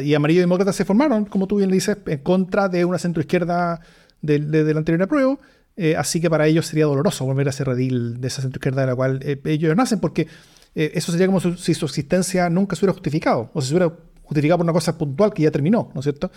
[0.01, 2.97] y Amarillo y Demócrata se formaron, como tú bien le dices, en contra de una
[2.97, 3.81] centroizquierda
[4.21, 5.39] del, anterior apruebo.
[5.77, 8.81] eh, así que para ellos sería doloroso volver a ese redil de esa centro izquierda
[8.81, 10.27] de la cual ellos nacen, porque
[10.73, 13.95] eso sería como si su existencia nunca se hubiera justificado, o si se hubiera
[14.25, 16.31] justificado por una cosa puntual que ya terminó, ¿no es cierto?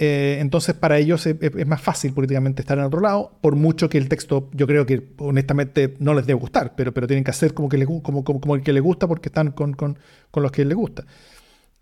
[0.00, 4.08] entonces para ellos es, más fácil políticamente estar en otro lado, por mucho que el
[4.08, 7.68] texto yo creo que honestamente no les debe gustar, pero, pero tienen que hacer como,
[7.68, 9.98] que les, como, como, el que les gusta porque están con, con,
[10.30, 11.04] con los que les gusta.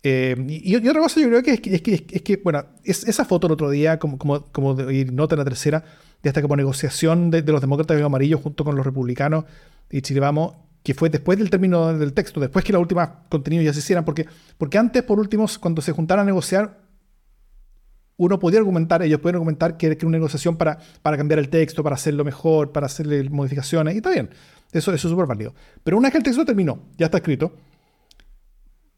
[0.03, 3.23] y, otra cosa yo creo que es que, es que, es que bueno, es, esa
[3.23, 5.83] foto el otro día, como, como, como de, nota en la tercera,
[6.23, 9.45] de esta como negociación de, los demócratas de amarillo junto con los republicanos
[9.91, 10.55] y Chile Vamos,
[10.87, 14.05] que fue después del término del texto, después que los últimos contenidos ya se hicieran,
[14.05, 14.25] porque,
[14.57, 16.79] porque antes, por último, cuando se juntaran a negociar,
[18.15, 21.83] uno podía argumentar, ellos pueden argumentar que era una negociación para, para cambiar el texto,
[21.83, 24.29] para hacerlo mejor, para hacerle modificaciones, y está bien,
[24.71, 25.53] eso, eso es súper válido.
[25.83, 27.51] Pero una vez que el texto terminó, ya está escrito,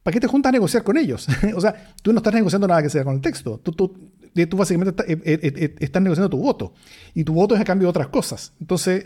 [0.03, 1.27] ¿para qué te juntas a negociar con ellos?
[1.55, 1.73] o sea,
[2.03, 3.59] tú no estás negociando nada que sea con el texto.
[3.63, 4.11] Tú, tú,
[4.47, 6.71] tú básicamente estás, eh, eh, eh, estás, negociando tu voto.
[7.15, 8.53] Y tu voto es a cambio de otras cosas.
[8.59, 9.03] Entonces,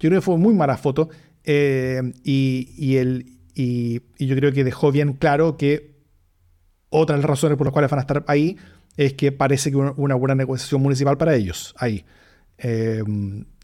[0.00, 1.10] yo creo que fue muy mala foto.
[1.44, 5.96] Y, y, el, y, yo creo que dejó bien claro que
[6.88, 8.56] otra de las razones por las cuales van a estar ahí
[8.96, 12.04] es que parece que una, una buena negociación municipal para ellos ahí.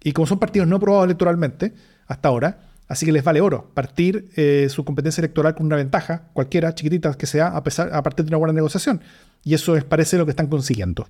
[0.03, 1.75] y como son partidos no aprobados electoralmente
[2.07, 6.31] hasta ahora, Así que les vale oro partir eh, su competencia electoral con una ventaja,
[6.33, 9.03] cualquiera, chiquitita que sea, a, pesar, a partir de una buena negociación.
[9.45, 11.07] Y eso es, parece lo que están consiguiendo.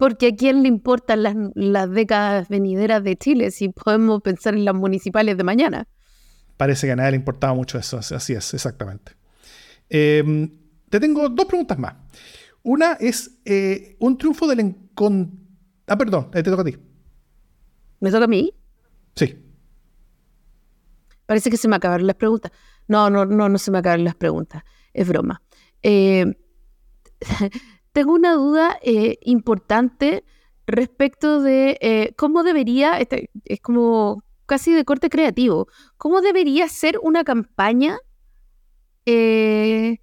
[0.00, 1.22] Porque a quién le importan
[1.54, 5.88] las, décadas venideras de Chile si podemos pensar en las municipales de mañana.
[6.56, 9.12] Parece que a nadie le importaba mucho eso, así es, exactamente.
[9.90, 10.50] Em,
[10.88, 11.96] te tengo dos preguntas más.
[12.62, 15.38] Una es eh, un triunfo del encontro.
[15.86, 16.78] Ah, perdón, te toca a ti.
[18.00, 18.54] ¿Me toca a mí?
[19.14, 19.36] Sí.
[21.26, 22.52] Parece que se me acabaron las preguntas.
[22.88, 24.62] No, no, no, no se me acabaron las preguntas.
[24.94, 25.42] Es broma.
[25.82, 26.24] Eh,
[27.92, 30.24] tengo una duda eh, importante
[30.66, 36.98] respecto de eh, cómo debería, este, es como casi de corte creativo, cómo debería ser
[37.02, 37.98] una campaña
[39.06, 39.98] del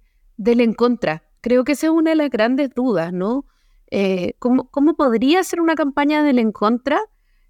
[0.60, 1.22] en contra.
[1.40, 3.46] Creo que esa es una de las grandes dudas, ¿no?
[4.38, 7.00] ¿cómo, ¿cómo, podría ser una campaña del en contra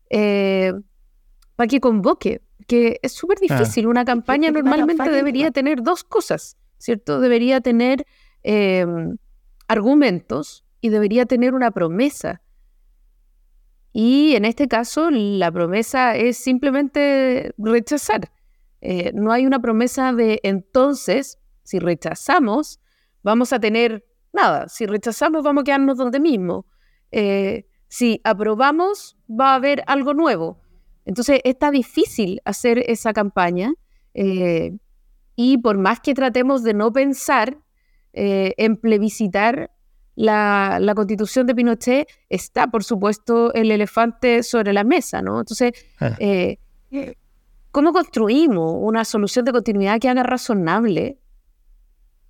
[0.08, 2.42] para que convoque?
[2.68, 3.56] que es súper ah.
[3.56, 3.88] difícil.
[3.88, 7.18] Una campaña normalmente debería tener dos cosas, ¿cierto?
[7.18, 8.06] Debería tener
[8.44, 9.16] em,
[9.68, 12.42] argumentos y debería tener una promesa.
[13.92, 18.30] Y en este caso, la promesa es simplemente rechazar.
[18.80, 22.80] Eh, no hay una promesa de entonces, si rechazamos,
[23.22, 24.68] vamos a tener nada.
[24.68, 26.66] Si rechazamos, vamos a quedarnos donde mismo.
[27.10, 30.60] Eh, si aprobamos, va a haber algo nuevo.
[31.04, 33.72] Entonces, está difícil hacer esa campaña
[34.14, 34.76] eh,
[35.34, 37.58] y por más que tratemos de no pensar
[38.18, 39.70] eh, en plebiscitar
[40.16, 45.38] la, constitución de Pinochet, está, por supuesto, el elefante sobre la mesa, ¿no?
[45.38, 46.16] Entonces, ah.
[46.18, 46.58] eh,
[47.70, 51.18] ¿cómo construimos una solución de continuidad que haga razonable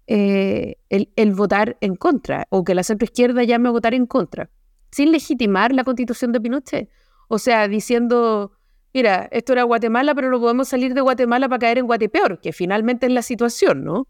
[0.07, 4.51] el, el, votar en contra o que la centroizquierda llame a votar en contra,
[4.91, 6.91] sin legitimar la constitución de Pinochet?
[7.29, 8.53] O sea, diciendo
[8.93, 12.53] mira, esto era Guatemala, pero no podemos salir de Guatemala para caer en Guatepeor, que
[12.53, 14.09] finalmente es la situación, ¿no?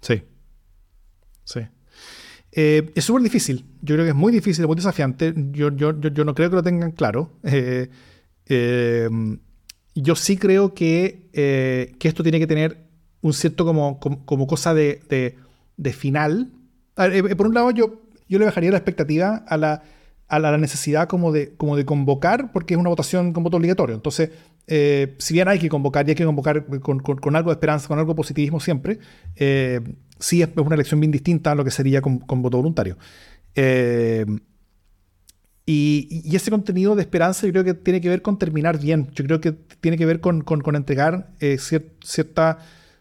[0.00, 0.22] Sí.
[1.46, 1.60] Sí.
[2.52, 3.64] Eh, es súper difícil.
[3.80, 5.32] Yo creo que es muy difícil, muy desafiante.
[5.52, 7.32] Yo, yo, yo, no creo que lo tengan claro.
[7.44, 7.88] Eh,
[8.48, 9.08] eh,
[9.94, 12.86] yo sí creo que, que, esto tiene que tener
[13.22, 15.00] un cierto como, como, cosa de,
[15.76, 16.52] de, final.
[16.94, 19.82] por un lado, yo, yo le bajaría la expectativa a la
[20.28, 23.94] a la necesidad como de, como de convocar, porque es una votación con voto obligatorio.
[23.94, 24.30] Entonces,
[24.66, 27.98] eh, si bien hay que convocar y hay que convocar con, algo de esperanza, con
[27.98, 28.98] algo de positivismo siempre,
[29.36, 29.80] eh,
[30.18, 32.96] sí es una elección bien distinta a lo que sería con, voto voluntario.
[33.54, 34.26] Eh,
[35.64, 39.10] y, ese contenido de esperanza yo creo que tiene que ver con terminar bien.
[39.14, 40.44] Yo creo que tiene que ver con,
[40.74, 42.58] entregar cierta,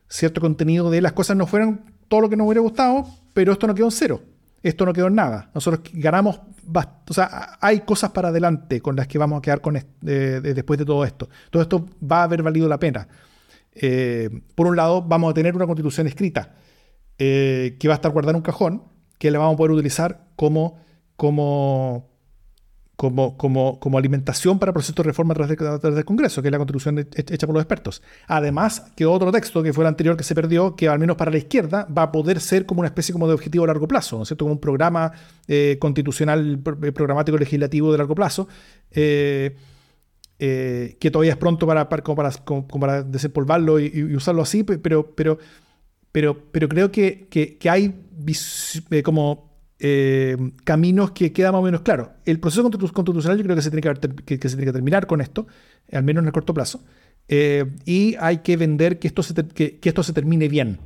[0.07, 3.67] cierto contenido de las cosas no fueron todo lo que nos hubiera gustado, pero esto
[3.67, 4.21] no quedó en cero
[4.69, 5.51] esto no quedó en nada.
[5.53, 6.41] Nosotros ganamos,
[7.07, 10.85] o sea, hay cosas para adelante con las que vamos a quedar con después de
[10.85, 11.29] todo esto.
[11.51, 13.07] Todo esto va a haber valido la pena.
[13.75, 16.55] Eh, por un lado, vamos a tener una constitución escrita
[17.19, 18.83] eh, que va a estar guardada en un cajón,
[19.17, 20.79] que la vamos a poder utilizar como,
[21.15, 22.09] como
[22.95, 26.57] como, como, como alimentación para procesos de reforma a través, del Congreso, que es la
[26.57, 28.01] constitución hecha por los expertos.
[28.27, 31.31] Además, que otro texto, que fue el anterior que se perdió, que al menos para
[31.31, 34.17] la izquierda va a poder ser como una especie como de objetivo a largo plazo,
[34.17, 34.45] ¿no es cierto?
[34.45, 35.11] Como un programa
[35.47, 38.47] eh, constitucional, eh, programático legislativo de largo plazo,
[38.91, 39.55] eh,
[40.37, 45.37] que todavía es pronto para, para, como para, desempolvarlo y, usarlo así, pero, pero,
[46.15, 47.93] pero, pero creo que, que, que hay
[49.03, 52.07] como eh, caminos que quedan más o menos claros.
[52.23, 53.81] El proceso constitucional yo creo que se tiene
[54.23, 55.45] que, que, se tiene que terminar con esto,
[55.91, 56.85] al menos en el corto plazo,
[57.27, 60.79] eh, y hay que vender que esto, se que, esto se termine bien.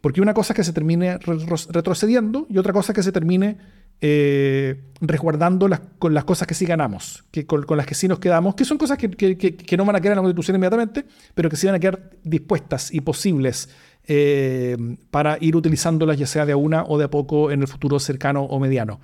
[0.00, 3.56] Porque una cosa es que se termine retrocediendo y otra cosa es que se termine
[4.00, 5.68] eh, resguardando
[5.98, 8.78] con las cosas que sí ganamos, que con, las que sí nos quedamos, que son
[8.78, 11.78] cosas que, no van a quedar en la Constitución inmediatamente, pero que sí van a
[11.78, 13.70] quedar dispuestas y posibles
[14.06, 14.76] eh,
[15.10, 17.98] para ir utilizándolas ya sea de a una o de a poco en el futuro
[17.98, 19.00] cercano o mediano.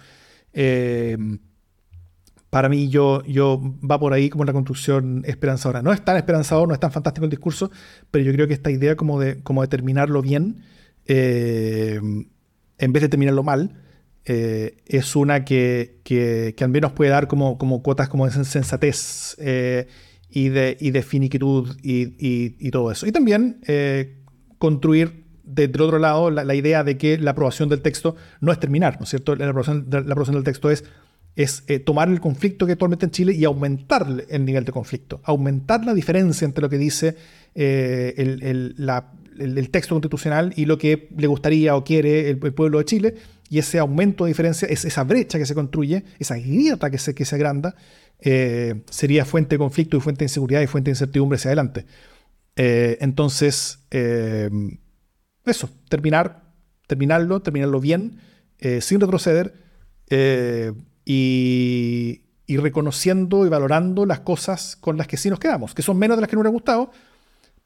[0.52, 1.16] Eh,
[2.52, 5.80] para mí yo, yo va por ahí como la construcción esperanzadora.
[5.80, 7.70] No es tan esperanzador, no es tan fantástico el discurso,
[8.10, 10.62] pero yo creo que esta idea como de, como de terminarlo bien,
[11.06, 12.00] eh,
[12.78, 13.78] en vez de terminarlo mal,
[14.24, 19.36] es una que, que, al menos puede dar como, como cuotas como de sensatez
[20.30, 23.06] y, de, y de finiquitud y, y, todo eso.
[23.06, 23.60] Y también
[24.58, 28.96] construir desde otro lado la, idea de que la aprobación del texto no es terminar,
[28.98, 29.34] ¿no es cierto?
[29.34, 30.84] La aprobación, la del texto es,
[31.36, 35.20] es eh, tomar el conflicto que actualmente en Chile y aumentar el nivel de conflicto,
[35.24, 37.16] aumentar la diferencia entre lo que dice
[37.54, 38.74] eh, el,
[39.70, 43.14] texto constitucional y lo que le gustaría o quiere el, pueblo de Chile,
[43.48, 47.14] y ese aumento de diferencia, es esa brecha que se construye, esa grieta que se,
[47.14, 47.74] que se agranda,
[48.24, 51.86] eh, sería fuente de conflicto y fuente de inseguridad y fuente de incertidumbre hacia adelante.
[52.54, 54.48] Eh, entonces, eh,
[55.44, 56.54] eso, terminar,
[56.86, 58.20] terminarlo, terminarlo bien,
[58.80, 59.54] sin retroceder
[61.04, 66.16] y, reconociendo y valorando las cosas con las que sí nos quedamos, que son menos
[66.16, 66.92] de las que nos hubiera gustado,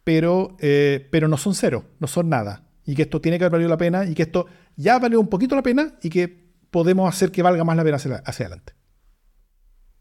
[0.06, 2.62] pero, pero no son cero, no son nada.
[2.84, 4.46] Y que esto tiene que haber valido la pena y que esto
[4.76, 6.28] ya valió un poquito la pena y que
[6.70, 8.74] podemos hacer que valga más la pena hacia, adelante.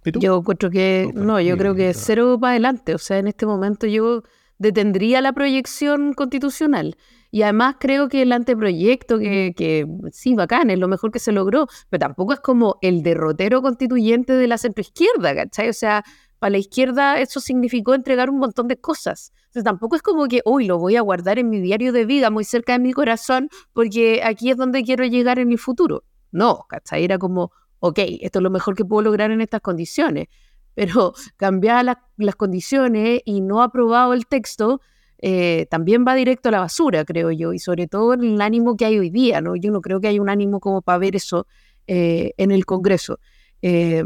[0.03, 2.93] Yo encuentro que, no, yo creo que cero para adelante.
[2.93, 4.21] O sea, en este momento yo
[4.59, 6.97] detendría la proyección constitucional.
[7.31, 11.31] Y además creo que el anteproyecto, que, que, sí, bacán, es lo mejor que se
[11.31, 15.69] logró, pero tampoco es como el derrotero constituyente de la centroizquierda, ¿cachai?
[15.69, 16.03] O sea,
[16.39, 19.31] para la izquierda eso significó entregar un montón de cosas.
[19.37, 22.29] Entonces tampoco es como que, uy, lo voy a guardar en mi diario de vida,
[22.29, 26.03] muy cerca de mi corazón, porque aquí es donde quiero llegar en el futuro.
[26.31, 27.03] No, ¿cachai?
[27.03, 30.27] Era como, ok, esto es lo mejor que puedo lograr en estas condiciones
[30.75, 34.81] pero cambiar las condiciones y no aprobado el texto,
[35.17, 38.77] eh, también va directo a la basura, creo yo, y sobre todo en el ánimo
[38.77, 39.55] que hay hoy día, ¿no?
[39.55, 41.47] Yo no creo que haya un ánimo como para ver eso
[41.87, 43.19] eh, en el Congreso.
[43.61, 44.03] Eh,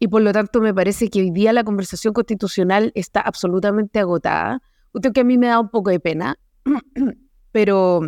[0.00, 4.62] y por lo tanto me parece que hoy día la conversación constitucional está absolutamente agotada.
[4.92, 6.38] Usted que a mí me da un poco de pena,
[7.52, 8.00] pero,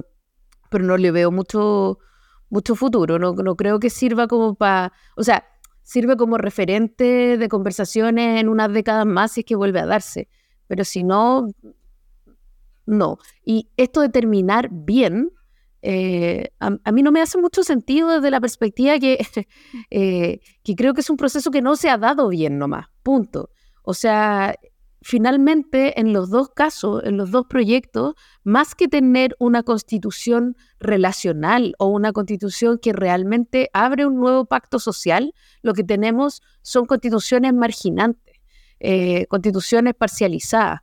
[0.70, 1.98] pero no le veo mucho,
[2.48, 5.44] mucho futuro, no, no creo que sirva como para, o sea,
[5.82, 10.28] sirve como referente de conversaciones en unas décadas más si es que vuelve a darse.
[10.68, 11.48] Pero si no,
[12.86, 13.18] no.
[13.44, 15.30] Y esto de terminar bien,
[15.82, 19.18] eh, a, mí no me hace mucho sentido desde la perspectiva que,
[19.90, 23.50] eh, que creo que es un proceso que no se ha dado bien nomás, punto.
[23.82, 24.54] O sea,
[25.00, 28.14] finalmente, en los dos casos, en los dos proyectos,
[28.44, 34.78] más que tener una constitución relacional o una constitución que realmente abre un nuevo pacto
[34.78, 38.36] social, lo que tenemos son constituciones marginantes,
[38.78, 40.80] eh, constituciones parcializadas,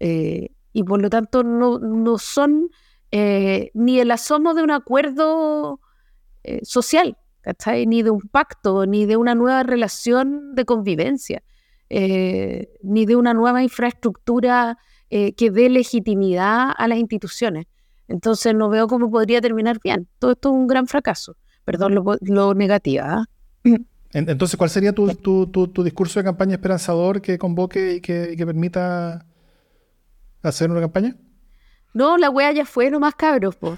[0.00, 2.70] y por lo tanto no, son
[3.10, 5.80] eh, ni el asomo de un acuerdo
[6.62, 7.18] social,
[7.86, 11.42] ni de un pacto, ni de una nueva relación de convivencia.
[11.90, 14.76] Eh, ni de una nueva infraestructura
[15.08, 17.66] eh, que dé legitimidad a las instituciones.
[18.08, 20.06] Entonces no veo cómo podría terminar bien.
[20.18, 21.36] Todo esto es un gran fracaso.
[21.64, 23.24] Perdón lo, lo negativa.
[23.24, 23.24] ¿ah?
[24.12, 25.06] Entonces, ¿cuál sería tu,
[25.84, 29.26] discurso de campaña esperanzador que convoque y que, permita
[30.42, 31.14] hacer una campaña?
[31.98, 33.76] No, la wea ya fue nomás cabros, po.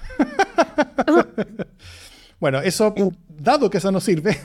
[2.38, 2.94] bueno, eso,
[3.30, 4.36] dado que eso no sirve,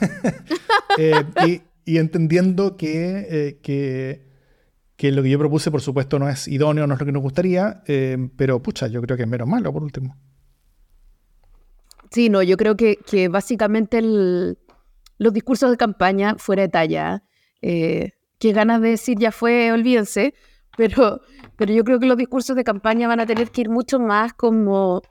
[0.98, 3.58] eh, y, y entendiendo que, eh,
[4.96, 7.20] que, lo que yo propuse, por supuesto, no es idóneo, no es lo que nos
[7.20, 10.16] gustaría, eh, pero pucha, yo creo que es menos malo, por último.
[12.10, 17.24] Sí, no, yo creo que, básicamente los discursos de campaña, fuera de talla,
[17.60, 20.32] eh, que ganas de decir ya fue, olvídense,
[20.76, 21.20] pero,
[21.56, 24.32] pero yo creo que los discursos de campaña van a tener que ir mucho más
[24.34, 25.02] como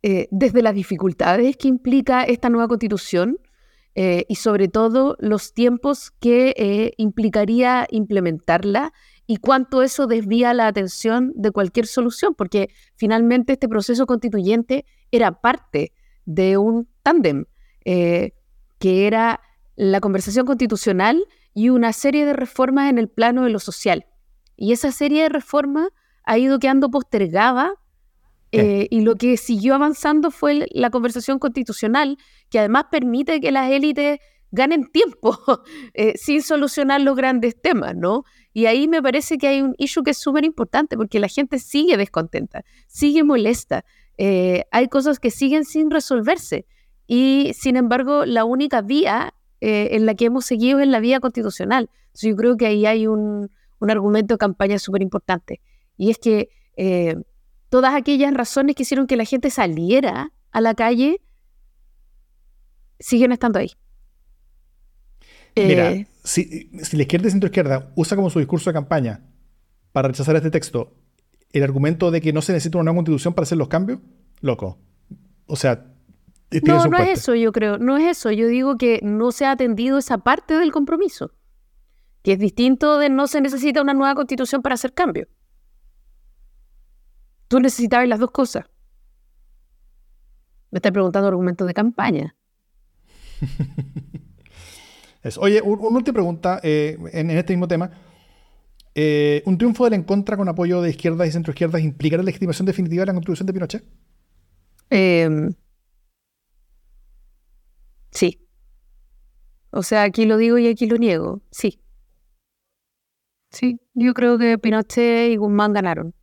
[0.00, 3.38] desde las dificultades que implica esta nueva constitución,
[4.00, 8.92] eh, y sobre todo los tiempos que eh, implicaría implementarla
[9.26, 15.40] y cuánto eso desvía la atención de cualquier solución, porque finalmente este proceso constituyente era
[15.40, 15.92] parte
[16.26, 17.46] de un tándem,
[17.84, 18.34] eh,
[18.78, 19.40] que era
[19.74, 21.24] la conversación constitucional
[21.54, 24.06] y una serie de reformas en el plano de lo social.
[24.56, 25.88] Y esa serie de reformas
[26.24, 27.74] ha ido quedando postergada
[28.50, 32.16] Eh, y lo que siguió avanzando fue la conversación constitucional,
[32.48, 34.20] que además permite que las élites
[34.50, 35.36] ganen tiempo
[35.94, 38.24] eh, sin solucionar los grandes temas, ¿no?
[38.54, 41.58] Y ahí me parece que hay un issue que es súper importante porque la gente
[41.58, 43.84] sigue descontenta, sigue molesta,
[44.16, 46.66] eh, hay cosas que siguen sin resolverse
[47.06, 51.90] y sin embargo la única vía en la que hemos seguido es la vía constitucional.
[52.14, 55.60] yo creo que ahí hay un, un argumento de campaña súper importante
[55.96, 56.48] y es que
[57.68, 61.20] todas aquellas razones que hicieron que la gente saliera a la calle
[62.98, 63.72] siguen estando ahí.
[65.56, 69.24] Mira, eh, si, la izquierda y centro izquierda usa como su discurso de campaña
[69.92, 70.94] para rechazar este texto
[71.52, 74.00] el argumento de que no se necesita una nueva constitución para hacer los cambios,
[74.40, 74.78] loco.
[75.46, 75.86] O sea,
[76.62, 77.78] no, no es eso, yo creo.
[77.78, 78.30] No es eso.
[78.30, 81.32] Yo digo que no se ha atendido esa parte del compromiso,
[82.22, 85.28] que es distinto de no se necesita una nueva constitución para hacer cambios.
[87.48, 88.66] Tú necesitabas las dos cosas.
[90.70, 92.36] Me estás preguntando argumentos de campaña.
[95.38, 97.90] Oye, una última pregunta eh, en, este mismo tema.
[98.94, 102.66] Eh, ¿Un triunfo del en contra con apoyo de izquierdas y centroizquierdas implicará la legitimación
[102.66, 103.84] definitiva de la contribución de Pinochet?
[104.90, 105.52] Em,
[108.10, 108.40] sí.
[109.70, 111.42] O sea, aquí lo digo y aquí lo niego.
[111.50, 111.80] Sí.
[113.50, 116.14] Sí, yo creo que Pinochet y Guzmán ganaron.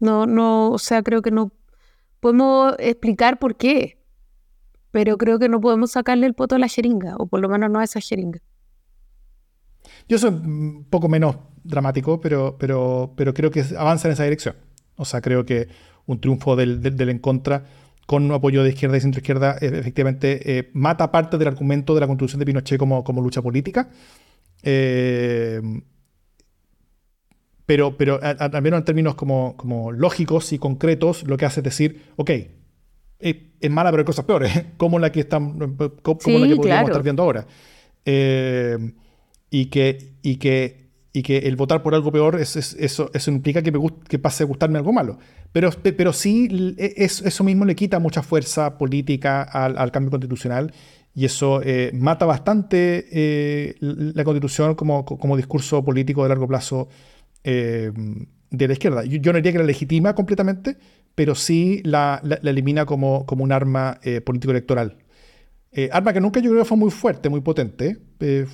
[0.00, 1.52] No, no, o sea, creo que no
[2.18, 4.02] podemos explicar por qué,
[4.90, 7.70] pero creo que no podemos sacarle el poto a la jeringa, o por lo menos
[7.70, 8.40] no a esa jeringa.
[10.08, 14.56] Yo soy un poco menos dramático, pero, pero, pero creo que avanza en esa dirección.
[14.96, 15.68] O sea, creo que
[16.06, 17.64] un triunfo del, del, en contra
[18.06, 22.00] con apoyo de izquierda y centro izquierda e, efectivamente eh, mata parte del argumento de
[22.00, 23.90] la construcción de Pinochet como, como lucha política.
[24.62, 25.60] Eh,
[27.66, 28.20] pero, pero
[28.62, 32.30] menos en términos como, como, lógicos y concretos, lo que hace es decir, ok,
[33.18, 37.02] es, mala, pero hay cosas peores, como la que, están, como la que podríamos estar
[37.02, 37.46] viendo ahora.
[38.04, 38.76] Eh,
[39.48, 40.81] y, que, y, que,
[41.12, 44.44] y que el votar por algo peor, es, eso, eso implica que, me que pase
[44.44, 45.18] a gustarme algo malo.
[45.52, 50.72] Pero, pero sí, e, eso mismo le quita mucha fuerza política al, cambio constitucional
[51.14, 56.88] y eso eh, mata bastante eh, la constitución como, como discurso político de largo plazo
[57.44, 57.92] eh,
[58.52, 59.04] de la izquierda.
[59.04, 60.76] Yo, no diría que la legitima completamente,
[61.14, 64.98] pero sí la, elimina como, como, un arma eh, político-electoral.
[65.72, 67.98] Eh, arma que nunca yo creo fue muy fuerte, muy potente.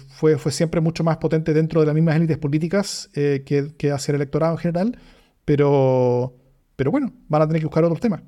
[0.08, 4.12] fue, fue siempre mucho más potente dentro de las mismas élites políticas que, que, hacia
[4.12, 4.98] el electorado en general.
[5.44, 6.36] Pero,
[6.76, 8.22] pero bueno, van a tener que buscar otros temas.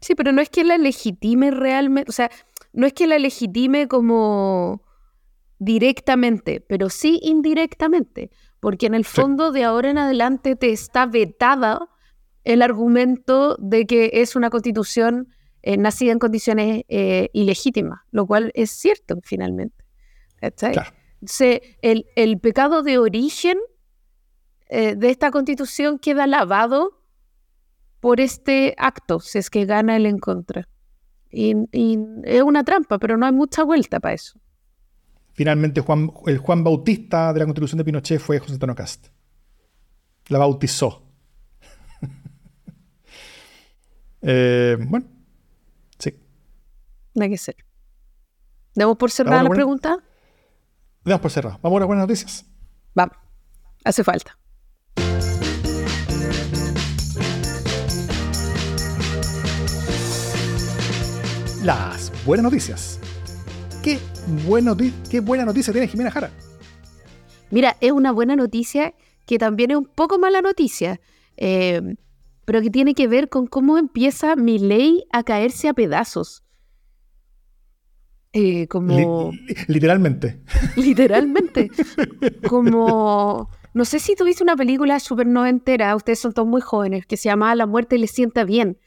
[0.00, 2.30] Sí, pero no es que la legitime realmente, o sea,
[2.72, 4.82] no es que la legitime como
[5.58, 8.30] directamente, pero sí indirectamente
[8.66, 11.88] porque en el fondo de ahora en adelante te está vetada
[12.44, 15.28] el argumento de que es una constitución
[15.66, 19.84] eh, nacida en condiciones eh, ilegítimas, lo cual es cierto finalmente.
[21.82, 23.58] el, pecado de origen
[24.68, 27.02] eh, de esta constitución queda lavado
[27.98, 30.68] por este acto, si es que gana el en contra.
[31.32, 31.56] y
[32.22, 34.38] es una trampa, pero no hay mucha vuelta para eso.
[35.32, 39.08] Finalmente, Juan, el Juan Bautista de la constitución de Pinochet fue José Antonio Cast.
[40.28, 41.02] La bautizó.
[44.28, 45.15] Eh, bueno.
[47.20, 47.56] Hay que ser.
[48.74, 49.98] ¿Damos por cerrar la pregunta?
[51.04, 51.58] Damos por cerrar.
[51.62, 52.44] Vamos a las buenas noticias.
[52.94, 53.16] Vamos.
[53.84, 54.38] Hace falta.
[61.62, 63.00] Las buenas noticias.
[63.82, 63.98] ¿Qué
[65.10, 66.30] qué buena noticia tiene Jimena Jara.
[67.50, 68.94] Mira, es una buena noticia
[69.24, 71.00] que también es un poco mala noticia,
[71.36, 71.80] eh,
[72.44, 76.42] pero que tiene que ver con cómo empieza mi ley a caerse a pedazos.
[78.38, 79.32] Eh, como...
[79.66, 80.40] literalmente.
[80.76, 81.70] Literalmente.
[82.48, 83.48] como...
[83.72, 87.28] No sé si tuviste una película súper entera, ustedes son todos muy jóvenes, que se
[87.28, 88.78] llama La muerte le sienta bien.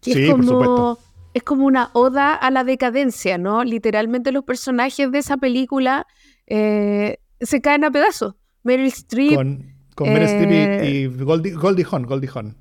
[0.00, 0.42] Que sí, es como...
[0.42, 0.98] por supuesto
[1.34, 3.64] es como una oda a la decadencia, ¿no?
[3.64, 6.06] Literalmente los personajes de esa película
[6.46, 8.36] eh, se caen a pedazos.
[8.62, 9.34] Meryl Streep.
[9.34, 10.50] Con, Meryl Streep
[10.84, 12.56] y, eh, Goldie, Hawn, Goldie Hawn.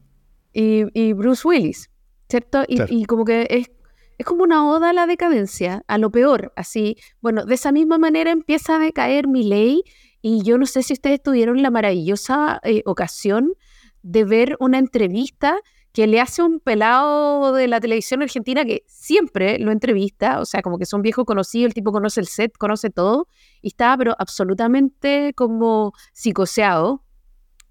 [0.54, 1.92] Y, Bruce Willis,
[2.30, 2.64] ¿cierto?
[2.68, 3.72] Y, como que es,
[4.18, 6.98] es como una oda a la decadencia, a lo peor, así.
[7.22, 9.84] Bueno, de esa misma manera empieza a decaer mi ley
[10.22, 13.54] y yo no sé si ustedes tuvieron la maravillosa eh, ocasión
[14.02, 15.58] de ver una entrevista
[15.94, 20.64] que le hace un pelado de la televisión argentina que siempre lo entrevista, o sea,
[20.64, 23.28] como que son viejos conocidos, el tipo conoce el set, conoce todo,
[23.62, 27.04] y estaba pero absolutamente como psicoseado,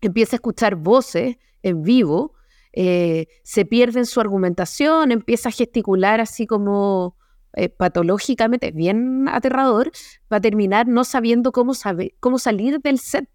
[0.01, 2.35] empieza a escuchar voces en vivo,
[2.73, 7.17] eh, se pierde en su argumentación, empieza a gesticular así como
[7.55, 9.91] eh, patológicamente, bien aterrador,
[10.33, 13.29] va a terminar no sabiendo cómo, salir del set.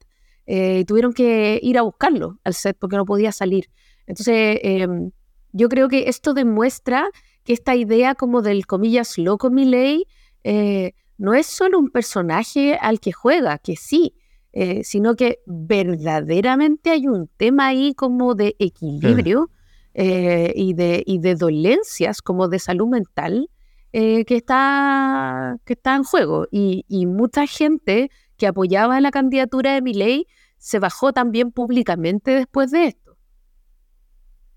[0.48, 3.70] Eh, tuvieron que ir a buscarlo al set porque no podía salir.
[4.08, 5.12] Entonces, em,
[5.52, 7.10] yo creo que esto demuestra
[7.44, 10.06] que esta idea como del comillas loco Milley
[10.44, 14.16] eh, no es solo un personaje al que juega, que sí,
[14.60, 19.52] eh, sino que verdaderamente hay un tema ahí como de equilibrio
[19.94, 23.50] y, de, y de dolencias, como de salud mental,
[23.92, 26.48] que, está, que está en juego.
[26.52, 30.28] Y, y mucha gente que apoyaba la candidatura de Milley
[30.58, 33.16] se bajó también públicamente después de esto.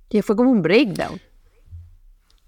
[0.09, 1.21] Que fue como un breakdown.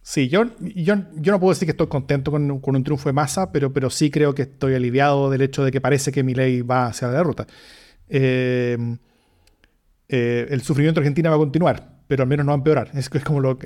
[0.03, 3.53] Sí, yo, yo, yo no puedo decir que estoy contento con, un triunfo de masa,
[3.53, 6.61] pero, pero sí creo que estoy aliviado del hecho de que parece que mi ley
[6.62, 7.46] va hacia la derrota.
[8.09, 8.76] Eh,
[10.09, 12.90] eh, el sufrimiento de Argentina va a continuar, pero al menos no va a empeorar.
[12.94, 13.59] Es, como, lo,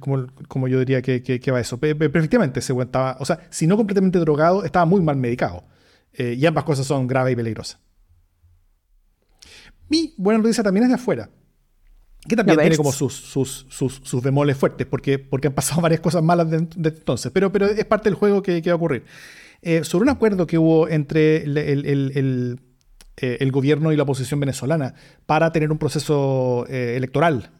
[0.00, 1.80] como, como, yo diría que, que, va eso.
[1.80, 5.64] Pero, efectivamente, ese estaba, o sea, si no completamente drogado, estaba muy mal medicado.
[6.12, 7.80] Eh, y ambas cosas son graves y peligrosas.
[9.88, 11.30] Mi buena noticia también es de afuera.
[12.28, 16.00] Que también tiene como sus, sus, sus, sus, bemoles fuertes, porque, porque han pasado varias
[16.00, 17.30] cosas malas desde entonces.
[17.32, 19.04] Pero, pero es parte del juego que, que va a ocurrir.
[19.62, 22.60] Eh, sobre un acuerdo que hubo entre el, el,
[23.16, 24.94] eh, el, gobierno y la oposición venezolana
[25.24, 27.50] para tener un proceso eh, electoral,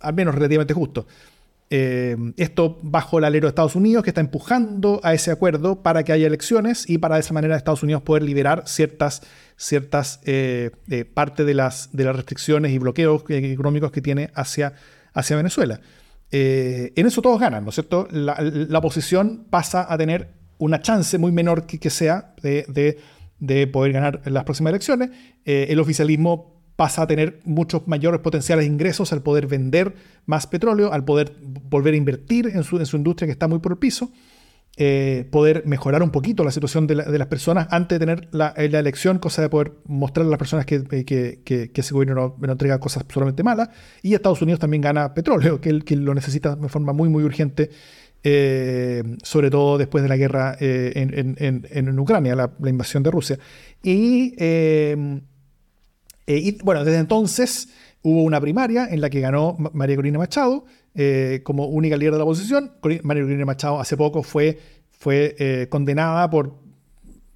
[0.00, 1.06] al menos relativamente justo.
[1.70, 6.12] Esto bajo el alero de Estados Unidos, que está empujando a ese acuerdo para que
[6.12, 9.22] haya elecciones y para de esa manera Estados Unidos poder liberar ciertas
[9.58, 14.74] ciertas eh, eh, parte de las, de las restricciones y bloqueos económicos que tiene hacia,
[15.12, 15.80] hacia Venezuela.
[16.30, 18.06] Eh, en eso todos ganan, ¿no es cierto?
[18.10, 22.98] La, la, oposición pasa a tener una chance muy menor que, sea de,
[23.38, 25.10] de, poder ganar las próximas elecciones.
[25.44, 31.04] el oficialismo pasa a tener muchos mayores potenciales ingresos al poder vender más petróleo, al
[31.04, 34.12] poder volver a invertir en su, en su industria que está muy por el piso.
[34.76, 38.68] Eh, poder mejorar un poquito la situación de, las personas antes de tener la, eh,
[38.68, 42.36] la, elección, cosa de poder mostrar a las personas que, eh, que, que, ese gobierno
[42.38, 43.70] no, entrega cosas solamente malas.
[44.00, 47.70] Y Estados Unidos también gana petróleo, que, que lo necesita de forma muy, muy urgente,
[49.24, 53.36] sobre todo después de la guerra en, en, en, Ucrania, la, invasión de Rusia.
[53.82, 54.36] Y,
[56.36, 57.68] y, bueno, desde entonces
[58.02, 60.64] hubo una primaria en la que ganó María Corina Machado.
[61.00, 62.72] Eh, como única líder de la oposición.
[63.04, 64.58] María Corina Machado hace poco fue,
[64.90, 66.56] fue eh, condenada por,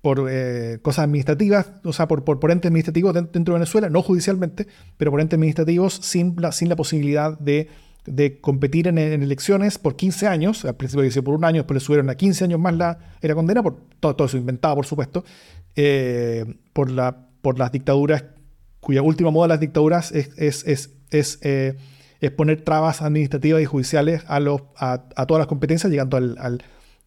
[0.01, 4.67] por eh, cosas administrativas, o sea, por, por, entes administrativos dentro de Venezuela, no judicialmente,
[4.97, 7.69] pero por entes administrativos sin la, sin la posibilidad de,
[8.05, 10.65] de competir en, elecciones por 15 años.
[10.65, 13.35] Al principio dice por un año, después le subieron a 15 años más la, la
[13.37, 15.25] condena, por todo, todo eso inventado, por supuesto,
[16.73, 18.25] por, la, por las dictaduras,
[18.83, 21.39] cuya última moda de las dictaduras es, es, es, es
[22.23, 26.19] es poner trabas administrativas y judiciales a, los, a, todas las competencias, llegando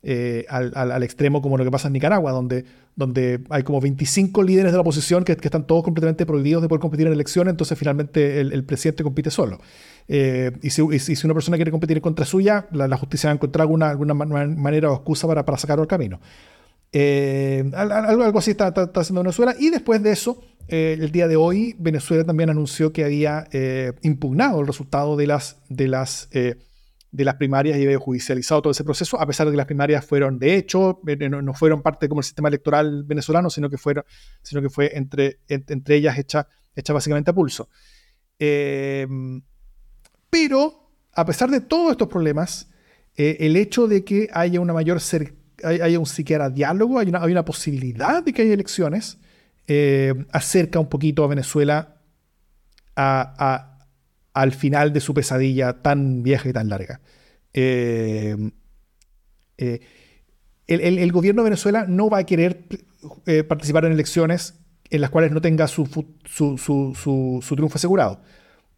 [0.03, 2.65] eh, al, al, extremo como lo que pasa en Nicaragua, donde,
[2.97, 6.81] donde hay como 25 líderes de la oposición que, están todos completamente prohibidos de poder
[6.81, 9.61] competir en elecciones, entonces finalmente el, presidente compite solo.
[10.09, 13.61] Eh, y, si, si, una persona quiere competir contra suya, la, justicia va a encontrar
[13.61, 16.19] alguna, alguna manera o excusa para, para sacarlo al camino.
[16.91, 19.55] Eh, algo, algo, así está, está, haciendo Venezuela.
[19.57, 23.93] Y después de eso, eh, el día de hoy, Venezuela también anunció que había eh,
[24.01, 28.83] impugnado el resultado de las, de las, de las primarias y había judicializado todo ese
[28.83, 32.25] proceso, a pesar de que las primarias fueron, de hecho, no, fueron parte como el
[32.25, 34.03] sistema electoral venezolano, sino que, fueron,
[34.41, 37.69] sino que fue entre, entre ellas hecha, hecha básicamente a pulso.
[40.29, 42.69] pero, a pesar de todos estos problemas,
[43.15, 47.31] el hecho de que haya una mayor cercanía hay, un siquiera diálogo, hay una, hay
[47.31, 49.17] una posibilidad de que haya elecciones,
[49.67, 51.97] eh, acerca un poquito a Venezuela
[52.95, 57.01] al final de su pesadilla tan vieja y tan larga.
[57.51, 58.51] Eh,
[59.57, 59.79] eh,
[60.67, 62.67] el, gobierno de Venezuela no va a querer
[63.47, 64.59] participar en elecciones
[64.89, 65.85] en las cuales no tenga su,
[66.25, 68.21] triunfo asegurado.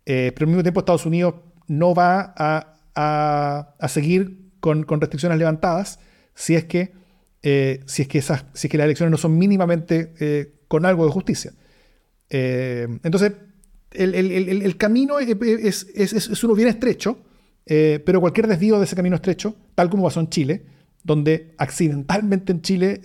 [0.05, 1.35] pero al mismo tiempo Estados Unidos
[1.67, 5.99] no va a, seguir con, con, restricciones levantadas
[6.33, 6.93] si es que,
[7.41, 11.11] si es que, esas, si es que las elecciones no son mínimamente con algo de
[11.11, 11.53] justicia.
[12.29, 13.33] Eh, entonces,
[13.91, 17.17] el, camino es, uno bien estrecho,
[17.65, 20.63] pero cualquier desvío de ese camino estrecho, tal como pasó en Chile,
[21.03, 23.01] donde accidentalmente en Chile,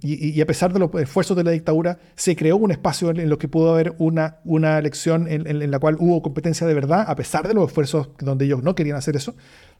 [0.00, 3.38] y, a pesar de los esfuerzos de la dictadura, se creó un espacio en, lo
[3.38, 7.46] que pudo haber una, una elección en, la cual hubo competencia de verdad, a pesar
[7.46, 9.36] de los esfuerzos donde ellos no querían hacer eso,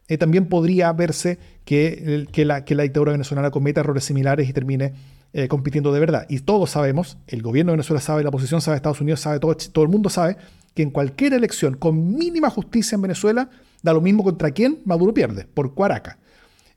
[0.09, 4.95] eh, también podría verse que, la, que la dictadura venezolana cometa errores similares y termine
[5.33, 6.27] eh, compitiendo de verdad.
[6.29, 9.55] Y todos sabemos, el gobierno de Venezuela sabe, la oposición sabe, Estados Unidos sabe, todo,
[9.57, 10.37] todo el mundo sabe,
[10.75, 13.51] que en cualquier elección con mínima justicia en Venezuela,
[13.83, 16.19] da lo mismo contra quién Maduro pierde, por Cuaraca.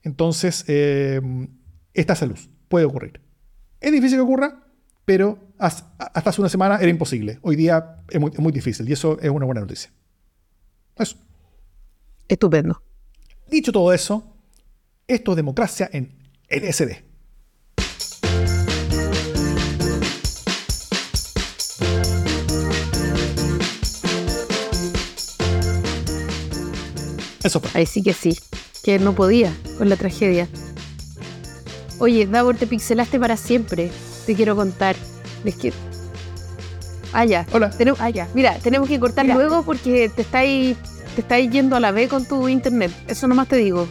[0.02, 1.20] Entonces, eh,
[1.94, 2.38] esta salud
[2.68, 3.20] puede ocurrir.
[3.80, 4.66] Es difícil que ocurra,
[5.04, 7.38] pero hasta hace una semana era imposible.
[7.42, 9.90] Hoy día es muy, es muy difícil y eso es una buena noticia.
[10.96, 11.16] Eso.
[12.28, 12.82] Estupendo.
[13.48, 14.36] Dicho todo eso,
[15.06, 16.16] esto es democracia en
[16.48, 17.11] LSD.
[27.44, 27.70] Eso fue.
[27.74, 28.38] Ahí sí que sí,
[28.82, 30.48] que no podía con la tragedia.
[31.98, 33.90] Oye, Davor, te pixelaste para siempre.
[34.26, 34.96] Te quiero contar.
[35.44, 35.72] Es que.
[37.12, 37.46] Ah, ya.
[37.52, 37.70] Hola.
[37.70, 38.28] Tenemos- ah, ya.
[38.34, 39.34] Mira, tenemos que cortar Mira.
[39.36, 40.76] luego porque te estáis,
[41.14, 42.90] te estáis yendo a la B con tu internet.
[43.08, 43.86] Eso nomás te digo.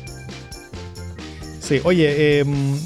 [1.61, 2.77] Sí, oye, em,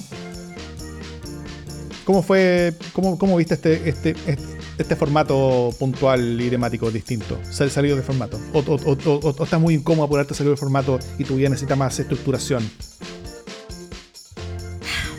[2.03, 7.39] ¿cómo fue, cómo, cómo viste este, este, este, este formato puntual y temático distinto?
[7.49, 8.39] ¿Sal- ¿Salido de formato?
[8.53, 12.69] ¿O, estás muy incómodo por haberte salido de formato y tu vida necesita más estructuración?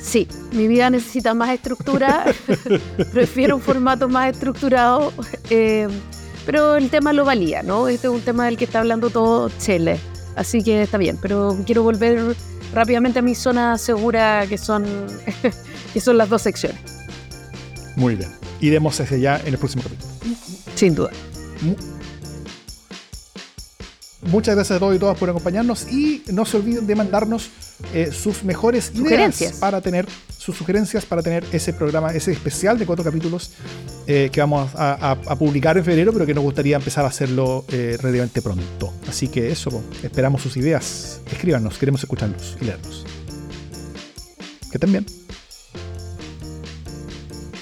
[0.01, 2.25] Sí, mi vida necesita más estructura.
[3.13, 5.13] Prefiero un formato más estructurado.
[5.51, 5.89] eh,
[6.47, 7.89] pero el tema lo valía, ¿no?
[7.89, 9.99] Este es un tema del que está hablando todo Chile.
[10.37, 11.19] Así que está bien.
[11.21, 12.37] Pero quiero volver
[12.73, 14.85] rápidamente a mi zona segura, que son,
[15.93, 16.81] que son las dos secciones.
[17.97, 18.31] Muy bien.
[18.61, 20.13] Iremos hacia allá en el próximo capítulo.
[20.75, 21.11] Sin duda.
[24.23, 27.49] Muchas gracias a todos y todas por acompañarnos y no se olviden de mandarnos
[27.95, 29.05] eh, sus mejores ideas
[29.61, 33.51] para tener sus sugerencias para tener ese programa, ese especial de cuatro capítulos
[34.07, 37.09] eh, que vamos a, a- a publicar en febrero, pero que nos gustaría empezar a
[37.09, 38.93] hacerlo eh, relativamente pronto.
[39.09, 41.21] Así que eso, esperamos sus ideas.
[41.31, 43.05] Escríbanos, queremos escucharlos y leerlos.
[44.71, 45.07] Que estén bien.